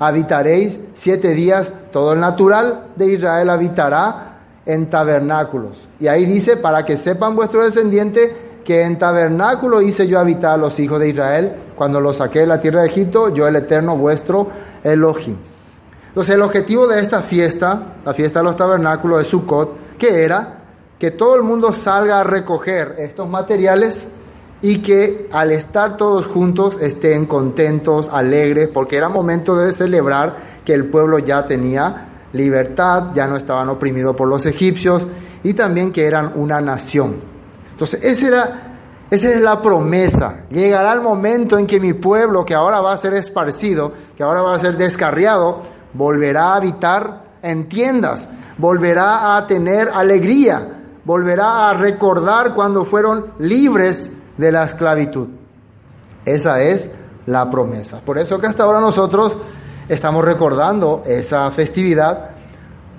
[0.02, 5.88] habitaréis siete días, todo el natural de Israel habitará en tabernáculos.
[6.00, 8.32] Y ahí dice, para que sepan vuestros descendientes,
[8.64, 12.48] que en tabernáculo hice yo habitar a los hijos de Israel cuando los saqué de
[12.48, 14.50] la tierra de Egipto, yo el eterno vuestro
[14.84, 15.38] Elohim.
[16.08, 20.58] Entonces el objetivo de esta fiesta, la fiesta de los tabernáculos de Sukkot, que era
[21.00, 24.08] que todo el mundo salga a recoger estos materiales
[24.62, 30.74] y que al estar todos juntos estén contentos, alegres, porque era momento de celebrar que
[30.74, 35.08] el pueblo ya tenía libertad, ya no estaban oprimidos por los egipcios
[35.44, 37.16] y también que eran una nación.
[37.72, 38.78] Entonces, esa, era,
[39.10, 40.42] esa es la promesa.
[40.52, 44.42] Llegará el momento en que mi pueblo, que ahora va a ser esparcido, que ahora
[44.42, 45.62] va a ser descarriado,
[45.94, 54.12] volverá a habitar en tiendas, volverá a tener alegría, volverá a recordar cuando fueron libres
[54.42, 55.30] de la esclavitud.
[56.26, 56.90] Esa es
[57.28, 58.02] la promesa.
[58.04, 59.38] Por eso que hasta ahora nosotros
[59.88, 62.32] estamos recordando esa festividad,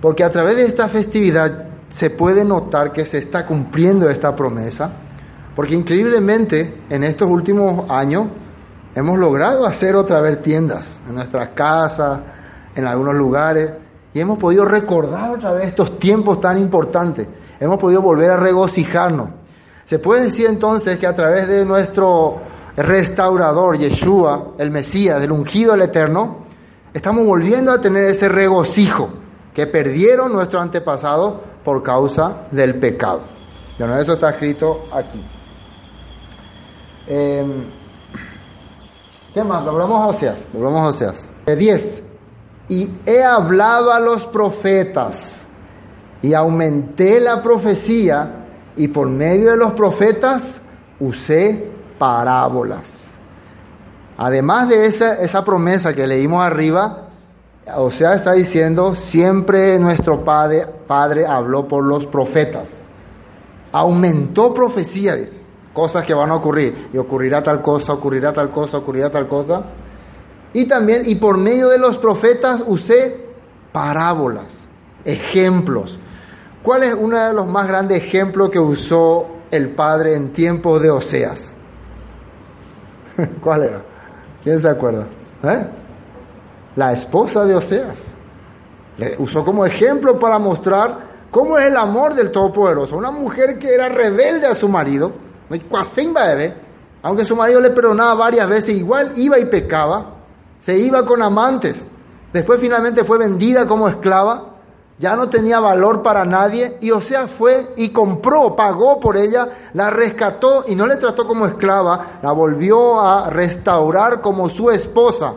[0.00, 4.90] porque a través de esta festividad se puede notar que se está cumpliendo esta promesa,
[5.54, 8.26] porque increíblemente en estos últimos años
[8.94, 12.20] hemos logrado hacer otra vez tiendas en nuestras casas,
[12.74, 13.70] en algunos lugares,
[14.14, 17.26] y hemos podido recordar otra vez estos tiempos tan importantes.
[17.58, 19.41] Hemos podido volver a regocijarnos.
[19.84, 22.40] Se puede decir entonces que a través de nuestro
[22.76, 26.46] restaurador, Yeshua, el Mesías, el ungido, el eterno,
[26.94, 29.10] estamos volviendo a tener ese regocijo
[29.54, 33.22] que perdieron nuestros antepasados por causa del pecado.
[33.78, 35.24] Bueno, eso está escrito aquí.
[37.06, 37.70] Em,
[39.34, 39.64] ¿Qué más?
[39.64, 40.46] Volvamos a Oseas.
[40.52, 41.30] Volvamos a Oseas.
[41.46, 42.02] 10.
[42.68, 45.46] Y he hablado a los profetas
[46.22, 48.41] y aumenté la profecía
[48.76, 50.60] y por medio de los profetas
[51.00, 53.08] usé parábolas.
[54.16, 57.08] Además de esa, esa promesa que leímos arriba,
[57.76, 62.68] o sea, está diciendo, siempre nuestro padre, padre habló por los profetas.
[63.72, 65.40] Aumentó profecías,
[65.72, 66.90] cosas que van a ocurrir.
[66.92, 69.62] Y ocurrirá tal cosa, ocurrirá tal cosa, ocurrirá tal cosa.
[70.52, 73.26] Y también, y por medio de los profetas usé
[73.72, 74.68] parábolas,
[75.04, 75.98] ejemplos.
[76.62, 80.90] ¿Cuál es uno de los más grandes ejemplos que usó el Padre en tiempos de
[80.90, 81.54] Oseas?
[83.42, 83.82] ¿Cuál era?
[84.44, 85.06] ¿Quién se acuerda?
[85.42, 85.66] ¿Eh?
[86.76, 88.14] La esposa de Oseas.
[88.96, 92.96] Le usó como ejemplo para mostrar cómo es el amor del Todopoderoso.
[92.96, 95.12] Una mujer que era rebelde a su marido,
[97.02, 100.14] aunque su marido le perdonaba varias veces, igual iba y pecaba,
[100.60, 101.84] se iba con amantes.
[102.32, 104.51] Después finalmente fue vendida como esclava
[105.02, 109.48] ya no tenía valor para nadie y o sea fue y compró, pagó por ella,
[109.74, 115.34] la rescató y no le trató como esclava, la volvió a restaurar como su esposa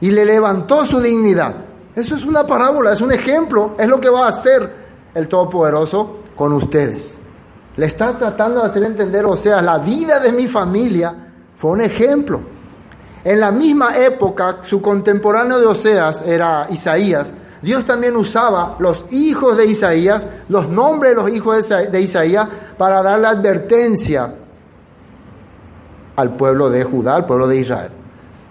[0.00, 1.54] y le levantó su dignidad.
[1.94, 4.74] Eso es una parábola, es un ejemplo, es lo que va a hacer
[5.14, 7.16] el Todopoderoso con ustedes.
[7.76, 11.14] Le está tratando de hacer entender, o sea, la vida de mi familia
[11.54, 12.40] fue un ejemplo.
[13.22, 17.32] En la misma época, su contemporáneo de Oseas era Isaías,
[17.64, 22.46] Dios también usaba los hijos de Isaías, los nombres de los hijos de Isaías,
[22.76, 24.34] para dar la advertencia
[26.14, 27.90] al pueblo de Judá, al pueblo de Israel.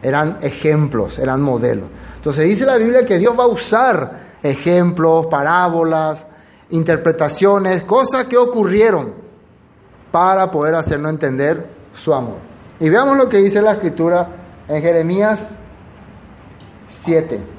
[0.01, 1.85] Eran ejemplos, eran modelos.
[2.15, 6.25] Entonces dice la Biblia que Dios va a usar ejemplos, parábolas,
[6.71, 9.13] interpretaciones, cosas que ocurrieron
[10.11, 12.37] para poder hacernos entender su amor.
[12.79, 14.27] Y veamos lo que dice la escritura
[14.67, 15.59] en Jeremías
[16.87, 17.52] 7.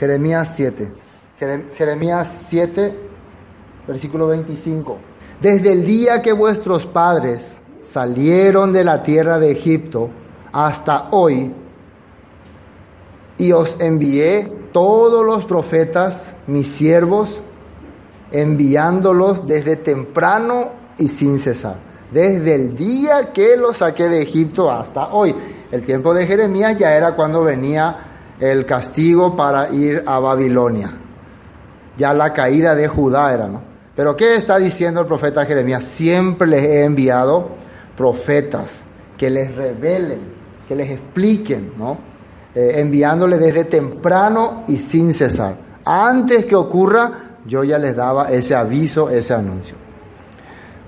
[0.00, 0.90] Jeremías 7.
[1.76, 2.94] Jeremías 7,
[3.86, 4.96] versículo 25.
[5.42, 10.08] Desde el día que vuestros padres salieron de la tierra de Egipto
[10.52, 11.54] hasta hoy,
[13.36, 17.42] y os envié todos los profetas, mis siervos,
[18.32, 21.76] enviándolos desde temprano y sin cesar.
[22.10, 25.34] Desde el día que los saqué de Egipto hasta hoy.
[25.70, 28.09] El tiempo de Jeremías ya era cuando venía
[28.40, 30.92] el castigo para ir a Babilonia.
[31.96, 33.60] Ya la caída de Judá era, ¿no?
[33.94, 35.84] Pero ¿qué está diciendo el profeta Jeremías?
[35.84, 37.50] Siempre les he enviado
[37.96, 38.82] profetas
[39.18, 40.20] que les revelen,
[40.66, 41.98] que les expliquen, ¿no?
[42.54, 45.56] Eh, enviándoles desde temprano y sin cesar.
[45.84, 47.12] Antes que ocurra,
[47.46, 49.76] yo ya les daba ese aviso, ese anuncio.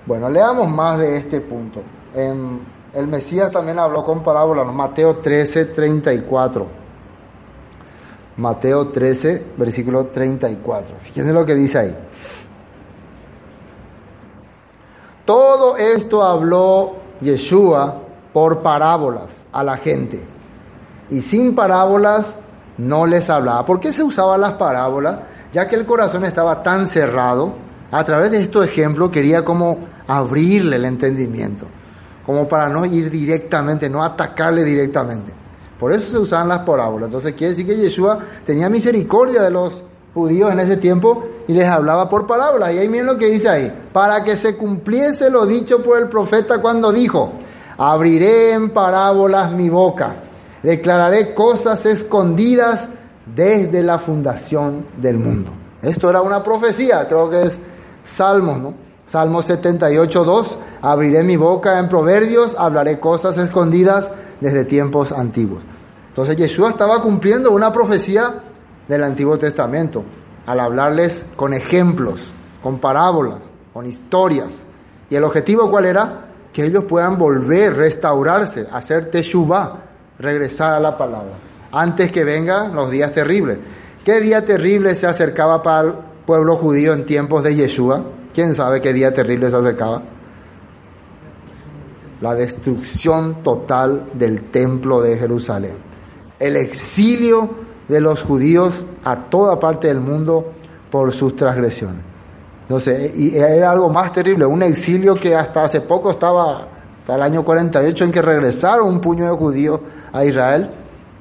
[0.07, 1.83] Bueno, leamos más de este punto.
[2.15, 6.67] el Mesías también habló con parábolas, Mateo 13, 34.
[8.37, 10.97] Mateo 13, versículo 34.
[11.01, 11.97] Fíjense lo que dice ahí.
[15.25, 18.03] Todo esto habló Yeshua
[18.33, 20.23] por parábolas a la gente.
[21.11, 22.35] Y sin parábolas
[22.79, 23.65] no les hablaba.
[23.65, 25.21] ¿Por qué se usaban las parábolas?
[25.53, 27.55] Ya que el corazón estaba tan cerrado,
[27.91, 29.79] a través de estos ejemplos quería como
[30.09, 31.67] abrirle el entendimiento,
[32.25, 35.42] como para no ir directamente, no atacarle directamente.
[35.83, 37.09] Por eso se usaban las parábolas.
[37.09, 38.17] Entonces quiere decir que Yeshua
[38.47, 39.83] tenía misericordia de los
[40.15, 42.73] judíos en ese tiempo y les hablaba por parábolas.
[42.73, 43.89] Y ahí miren lo que dice ahí.
[43.93, 47.33] Para que se cumpliese lo dicho por el profeta cuando dijo,
[47.77, 50.15] abriré en parábolas mi boca,
[50.63, 52.87] declararé cosas escondidas
[53.35, 55.51] desde la fundación del mundo.
[55.83, 57.61] Esto era una profecía, creo que es
[58.05, 58.75] Salmos, ¿no?
[59.09, 64.09] Salmo 78, 2, abriré mi boca en proverbios, hablaré cosas escondidas
[64.41, 65.72] desde tiempos antiguos.
[66.13, 68.43] Entonces Jesús estaba cumpliendo una profecía
[68.87, 70.05] del Antiguo Testamento
[70.45, 72.21] al hablarles con ejemplos,
[72.63, 73.41] con parábolas,
[73.73, 74.65] con historias.
[75.09, 76.27] ¿Y el objetivo cuál era?
[76.53, 79.79] Que ellos puedan volver, restaurarse, hacer teshuvah,
[80.19, 81.33] regresar a la palabra,
[81.73, 83.57] antes que vengan los días terribles.
[84.05, 85.95] ¿Qué día terrible se acercaba para el
[86.27, 88.05] pueblo judío en tiempos de Yeshua?
[88.35, 90.03] ¿Quién sabe qué día terrible se acercaba?
[92.21, 95.92] La destrucción total del templo de Jerusalén
[96.43, 97.51] el exilio
[97.89, 100.53] de los judíos a toda parte del mundo
[100.91, 102.03] por sus transgresiones.
[102.63, 106.69] Entonces, y era algo más terrible, un exilio que hasta hace poco estaba,
[107.01, 109.81] hasta el año 48 en que regresaron un puño de judíos
[110.13, 110.71] a Israel.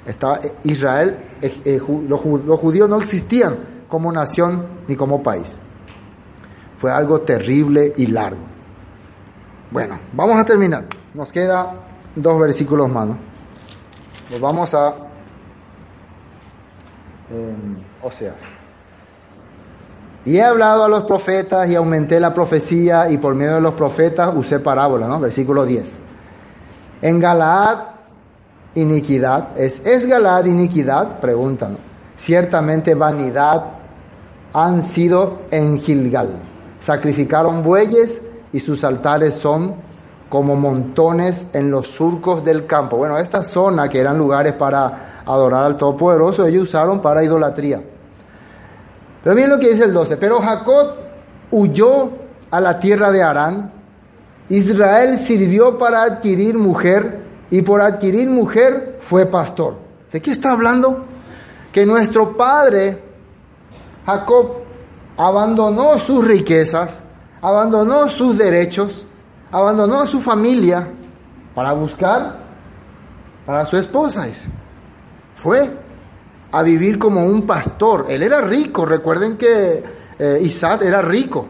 [0.05, 3.57] Estaba Israel, eh, eh, los, judíos no existían
[3.87, 5.53] como nación ni como país.
[6.77, 8.41] Fue algo terrible y largo.
[9.69, 10.85] Bueno, vamos a terminar.
[11.13, 11.75] Nos queda
[12.15, 13.07] dos versículos más.
[13.07, 15.10] Nos vamos a
[18.01, 18.35] Oseas.
[20.23, 23.73] Y he hablado a los profetas y aumenté la profecía y por medio de los
[23.73, 25.19] profetas usé parábola, ¿no?
[25.19, 25.89] Versículo 10.
[27.01, 27.77] En Galaad,
[28.75, 29.57] iniquidad.
[29.57, 31.19] ¿Es, ¿es Galaad iniquidad?
[31.19, 31.77] Preguntan.
[32.17, 33.63] Ciertamente vanidad
[34.53, 36.29] han sido en Gilgal.
[36.79, 38.21] Sacrificaron bueyes
[38.53, 39.73] y sus altares son
[40.29, 42.97] como montones en los surcos del campo.
[42.97, 47.81] Bueno, esta zona que eran lugares para adorar al Todopoderoso, ellos usaron para idolatría.
[49.23, 50.17] Pero miren lo que dice el 12.
[50.17, 50.95] Pero Jacob
[51.51, 52.09] huyó
[52.49, 53.71] a la tierra de Arán.
[54.49, 59.75] Israel sirvió para adquirir mujer y por adquirir mujer fue pastor.
[60.11, 61.05] ¿De qué está hablando?
[61.71, 63.01] Que nuestro padre
[64.05, 64.57] Jacob
[65.17, 67.01] abandonó sus riquezas,
[67.41, 69.05] abandonó sus derechos,
[69.51, 70.89] abandonó a su familia
[71.53, 72.39] para buscar
[73.45, 74.27] para su esposa.
[75.41, 75.75] Fue
[76.51, 78.05] a vivir como un pastor.
[78.09, 79.83] Él era rico, recuerden que
[80.19, 81.47] eh, Isaac era rico.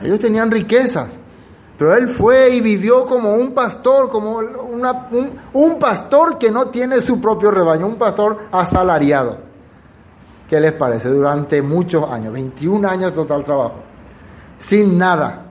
[0.00, 1.20] Ellos tenían riquezas.
[1.78, 6.66] Pero él fue y vivió como un pastor, como una, un, un pastor que no
[6.66, 9.38] tiene su propio rebaño, un pastor asalariado.
[10.48, 11.08] ¿Qué les parece?
[11.08, 13.76] Durante muchos años, 21 años total trabajo,
[14.58, 15.46] sin nada.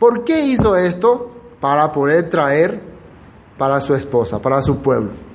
[0.00, 1.30] ¿Por qué hizo esto?
[1.60, 2.82] Para poder traer
[3.56, 5.25] para su esposa, para su pueblo.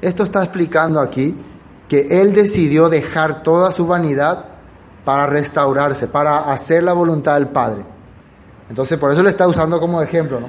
[0.00, 1.34] Esto está explicando aquí
[1.88, 4.44] que él decidió dejar toda su vanidad
[5.04, 7.84] para restaurarse, para hacer la voluntad del Padre.
[8.68, 10.48] Entonces, por eso le está usando como ejemplo, ¿no?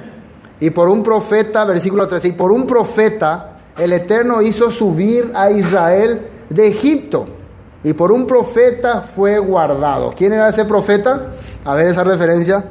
[0.58, 5.50] Y por un profeta, versículo 13, y por un profeta el Eterno hizo subir a
[5.50, 7.26] Israel de Egipto.
[7.84, 10.14] Y por un profeta fue guardado.
[10.16, 11.34] ¿Quién era ese profeta?
[11.64, 12.64] A ver esa referencia.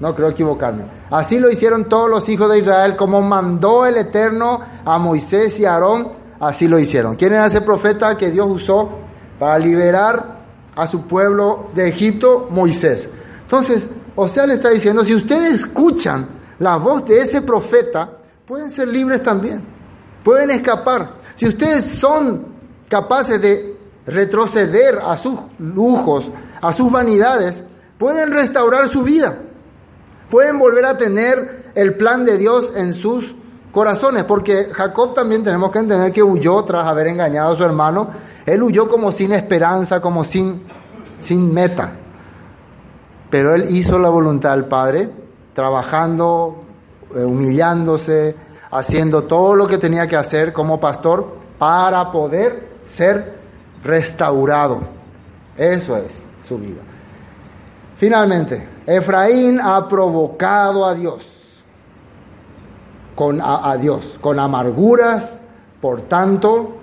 [0.00, 0.84] No creo equivocarme.
[1.10, 5.66] Así lo hicieron todos los hijos de Israel, como mandó el Eterno a Moisés y
[5.66, 7.14] a Aarón así lo hicieron.
[7.16, 8.90] ¿Quién era ese profeta que Dios usó
[9.38, 10.40] para liberar
[10.74, 12.48] a su pueblo de Egipto?
[12.50, 13.08] Moisés.
[13.42, 13.84] Entonces,
[14.16, 16.26] o sea, le está diciendo, si ustedes escuchan
[16.58, 18.10] la voz de ese profeta,
[18.46, 19.62] pueden ser libres también,
[20.24, 21.14] pueden escapar.
[21.36, 22.46] Si ustedes son
[22.88, 23.76] capaces de
[24.06, 26.30] retroceder a sus lujos,
[26.60, 27.62] a sus vanidades,
[27.98, 29.38] pueden restaurar su vida,
[30.30, 33.34] pueden volver a tener el plan de Dios en sus
[33.72, 38.08] corazones, porque Jacob también tenemos que entender que huyó tras haber engañado a su hermano,
[38.46, 40.62] él huyó como sin esperanza, como sin,
[41.18, 41.92] sin meta,
[43.28, 45.10] pero él hizo la voluntad del Padre,
[45.54, 46.64] trabajando,
[47.14, 48.34] eh, humillándose,
[48.70, 53.38] haciendo todo lo que tenía que hacer como pastor para poder ser
[53.84, 54.80] restaurado.
[55.56, 56.80] Eso es su vida.
[57.96, 61.24] Finalmente, Efraín ha provocado a Dios
[63.14, 65.38] con, a, Dios, con amarguras,
[65.80, 66.78] por tanto,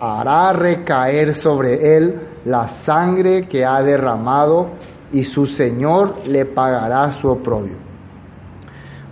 [0.00, 4.70] hará recaer sobre él la sangre que ha derramado
[5.12, 7.76] y su Señor le pagará su oprobio.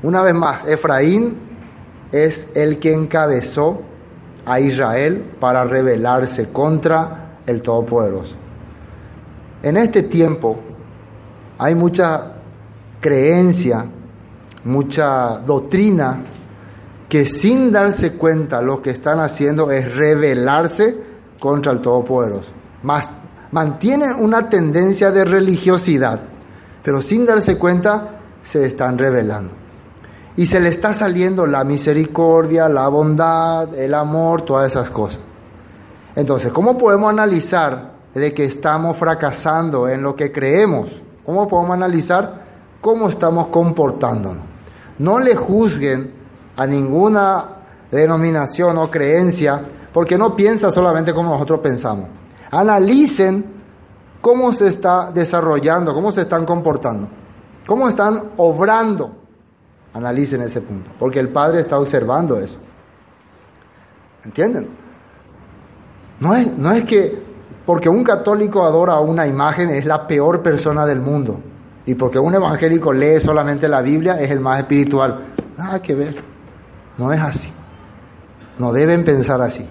[0.02, 1.36] Una vez más, Efraín
[2.10, 3.82] es el que encabezó
[4.46, 8.34] a Israel para rebelarse contra el Todopoderoso.
[9.62, 10.58] En este tiempo
[11.58, 12.31] hay mucha
[13.02, 13.84] creencia,
[14.64, 16.22] mucha doctrina
[17.10, 20.96] que sin darse cuenta lo que están haciendo es rebelarse
[21.38, 22.52] contra el Todopoderoso.
[22.84, 23.12] Más,
[23.50, 26.22] mantienen una tendencia de religiosidad,
[26.82, 29.54] pero sin darse cuenta se están rebelando.
[30.36, 35.20] Y se le está saliendo la misericordia, la bondad, el amor, todas esas cosas.
[36.16, 40.90] Entonces, ¿cómo podemos analizar de que estamos fracasando en lo que creemos?
[41.26, 42.51] ¿Cómo podemos analizar
[42.82, 44.44] cómo estamos comportándonos?
[44.98, 46.12] No le juzguen
[46.56, 47.46] a ninguna
[47.90, 52.08] denominación o creencia, porque no piensa solamente como nosotros pensamos.
[52.50, 53.46] Analicen
[54.20, 57.08] cómo se está desarrollando, cómo se están comportando,
[57.66, 59.16] cómo están obrando.
[59.94, 62.58] Analicen ese punto, porque el Padre está observando eso.
[64.24, 64.68] ¿Entienden?
[66.20, 67.22] No es, no es que
[67.66, 71.40] porque un católico adora una imagen es la peor persona del mundo.
[71.84, 75.18] Y porque un evangélico lee solamente la Biblia es el más espiritual.
[75.58, 76.16] Nada que ver.
[76.98, 77.52] No es así.
[78.58, 79.66] No deben pensar así.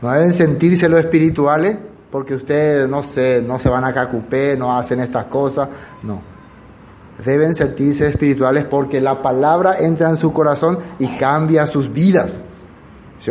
[0.00, 1.78] No deben sentirse los espirituales
[2.10, 5.68] porque ustedes, no sé, no se van a cacupé, no hacen estas cosas.
[6.02, 6.22] No.
[7.24, 12.44] Deben sentirse espirituales porque la palabra entra en su corazón y cambia sus vidas.
[13.18, 13.30] ¿Sí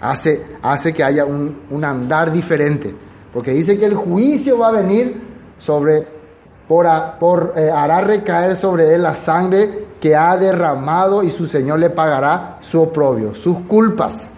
[0.00, 2.94] Hace, hace que haya un andar diferente.
[3.32, 5.20] Porque dice que el juicio va a venir
[5.58, 6.06] sobre,
[6.70, 11.90] por, eh, hará recaer sobre él la sangre que ha derramado y su Señor le
[11.90, 14.30] pagará su oprobio, sus culpas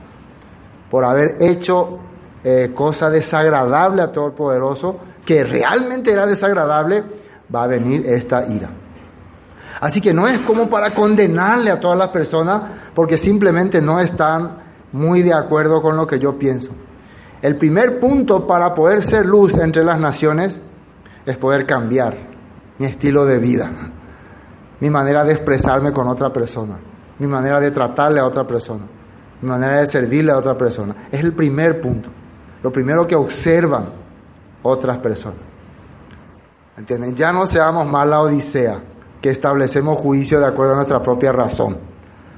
[0.90, 1.98] por haber hecho
[2.42, 7.04] eh, cosa desagradable a todo poderoso, que realmente era desagradable,
[7.54, 8.70] va a venir esta ira.
[9.80, 12.62] Así que no es como para condenarle a todas las personas
[12.94, 14.56] porque simplemente no están
[14.92, 16.70] muy de acuerdo con lo que yo pienso.
[17.42, 20.62] El primer punto para poder ser luz entre las naciones
[21.24, 22.16] es poder cambiar
[22.78, 23.70] mi estilo de vida,
[24.80, 26.78] mi manera de expresarme con otra persona,
[27.18, 28.84] mi manera de tratarle a otra persona,
[29.40, 30.94] mi manera de servirle a otra persona.
[31.10, 32.10] Es el primer punto,
[32.62, 33.90] lo primero que observan
[34.62, 35.40] otras personas.
[36.76, 37.14] ¿Entienden?
[37.14, 38.80] Ya no seamos más la odisea,
[39.20, 41.78] que establecemos juicio de acuerdo a nuestra propia razón,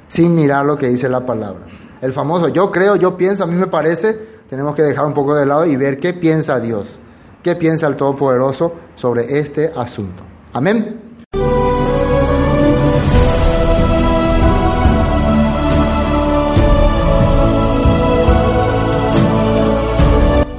[0.07, 1.65] sin mirar lo que dice la palabra.
[2.03, 4.13] El famoso yo creo, yo pienso, a mí me parece,
[4.51, 7.01] tenemos que dejar un poco de lado y ver qué piensa Dios,
[7.45, 10.25] qué piensa el Todopoderoso sobre este asunto.
[10.55, 11.01] Amén.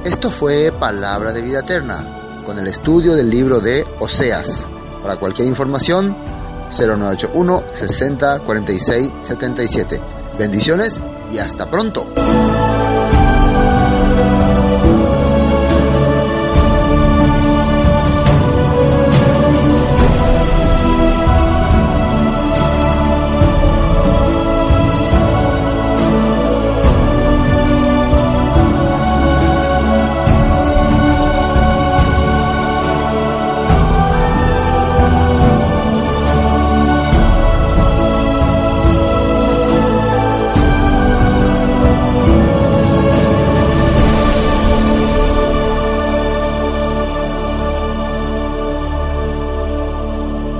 [0.04, 4.66] Esto fue Palabra de Vida Eterna, con el estudio del libro de Oseas.
[5.02, 6.16] Para cualquier información,
[6.70, 10.00] 0981 60 46 77.
[10.38, 12.06] Bendiciones y hasta pronto.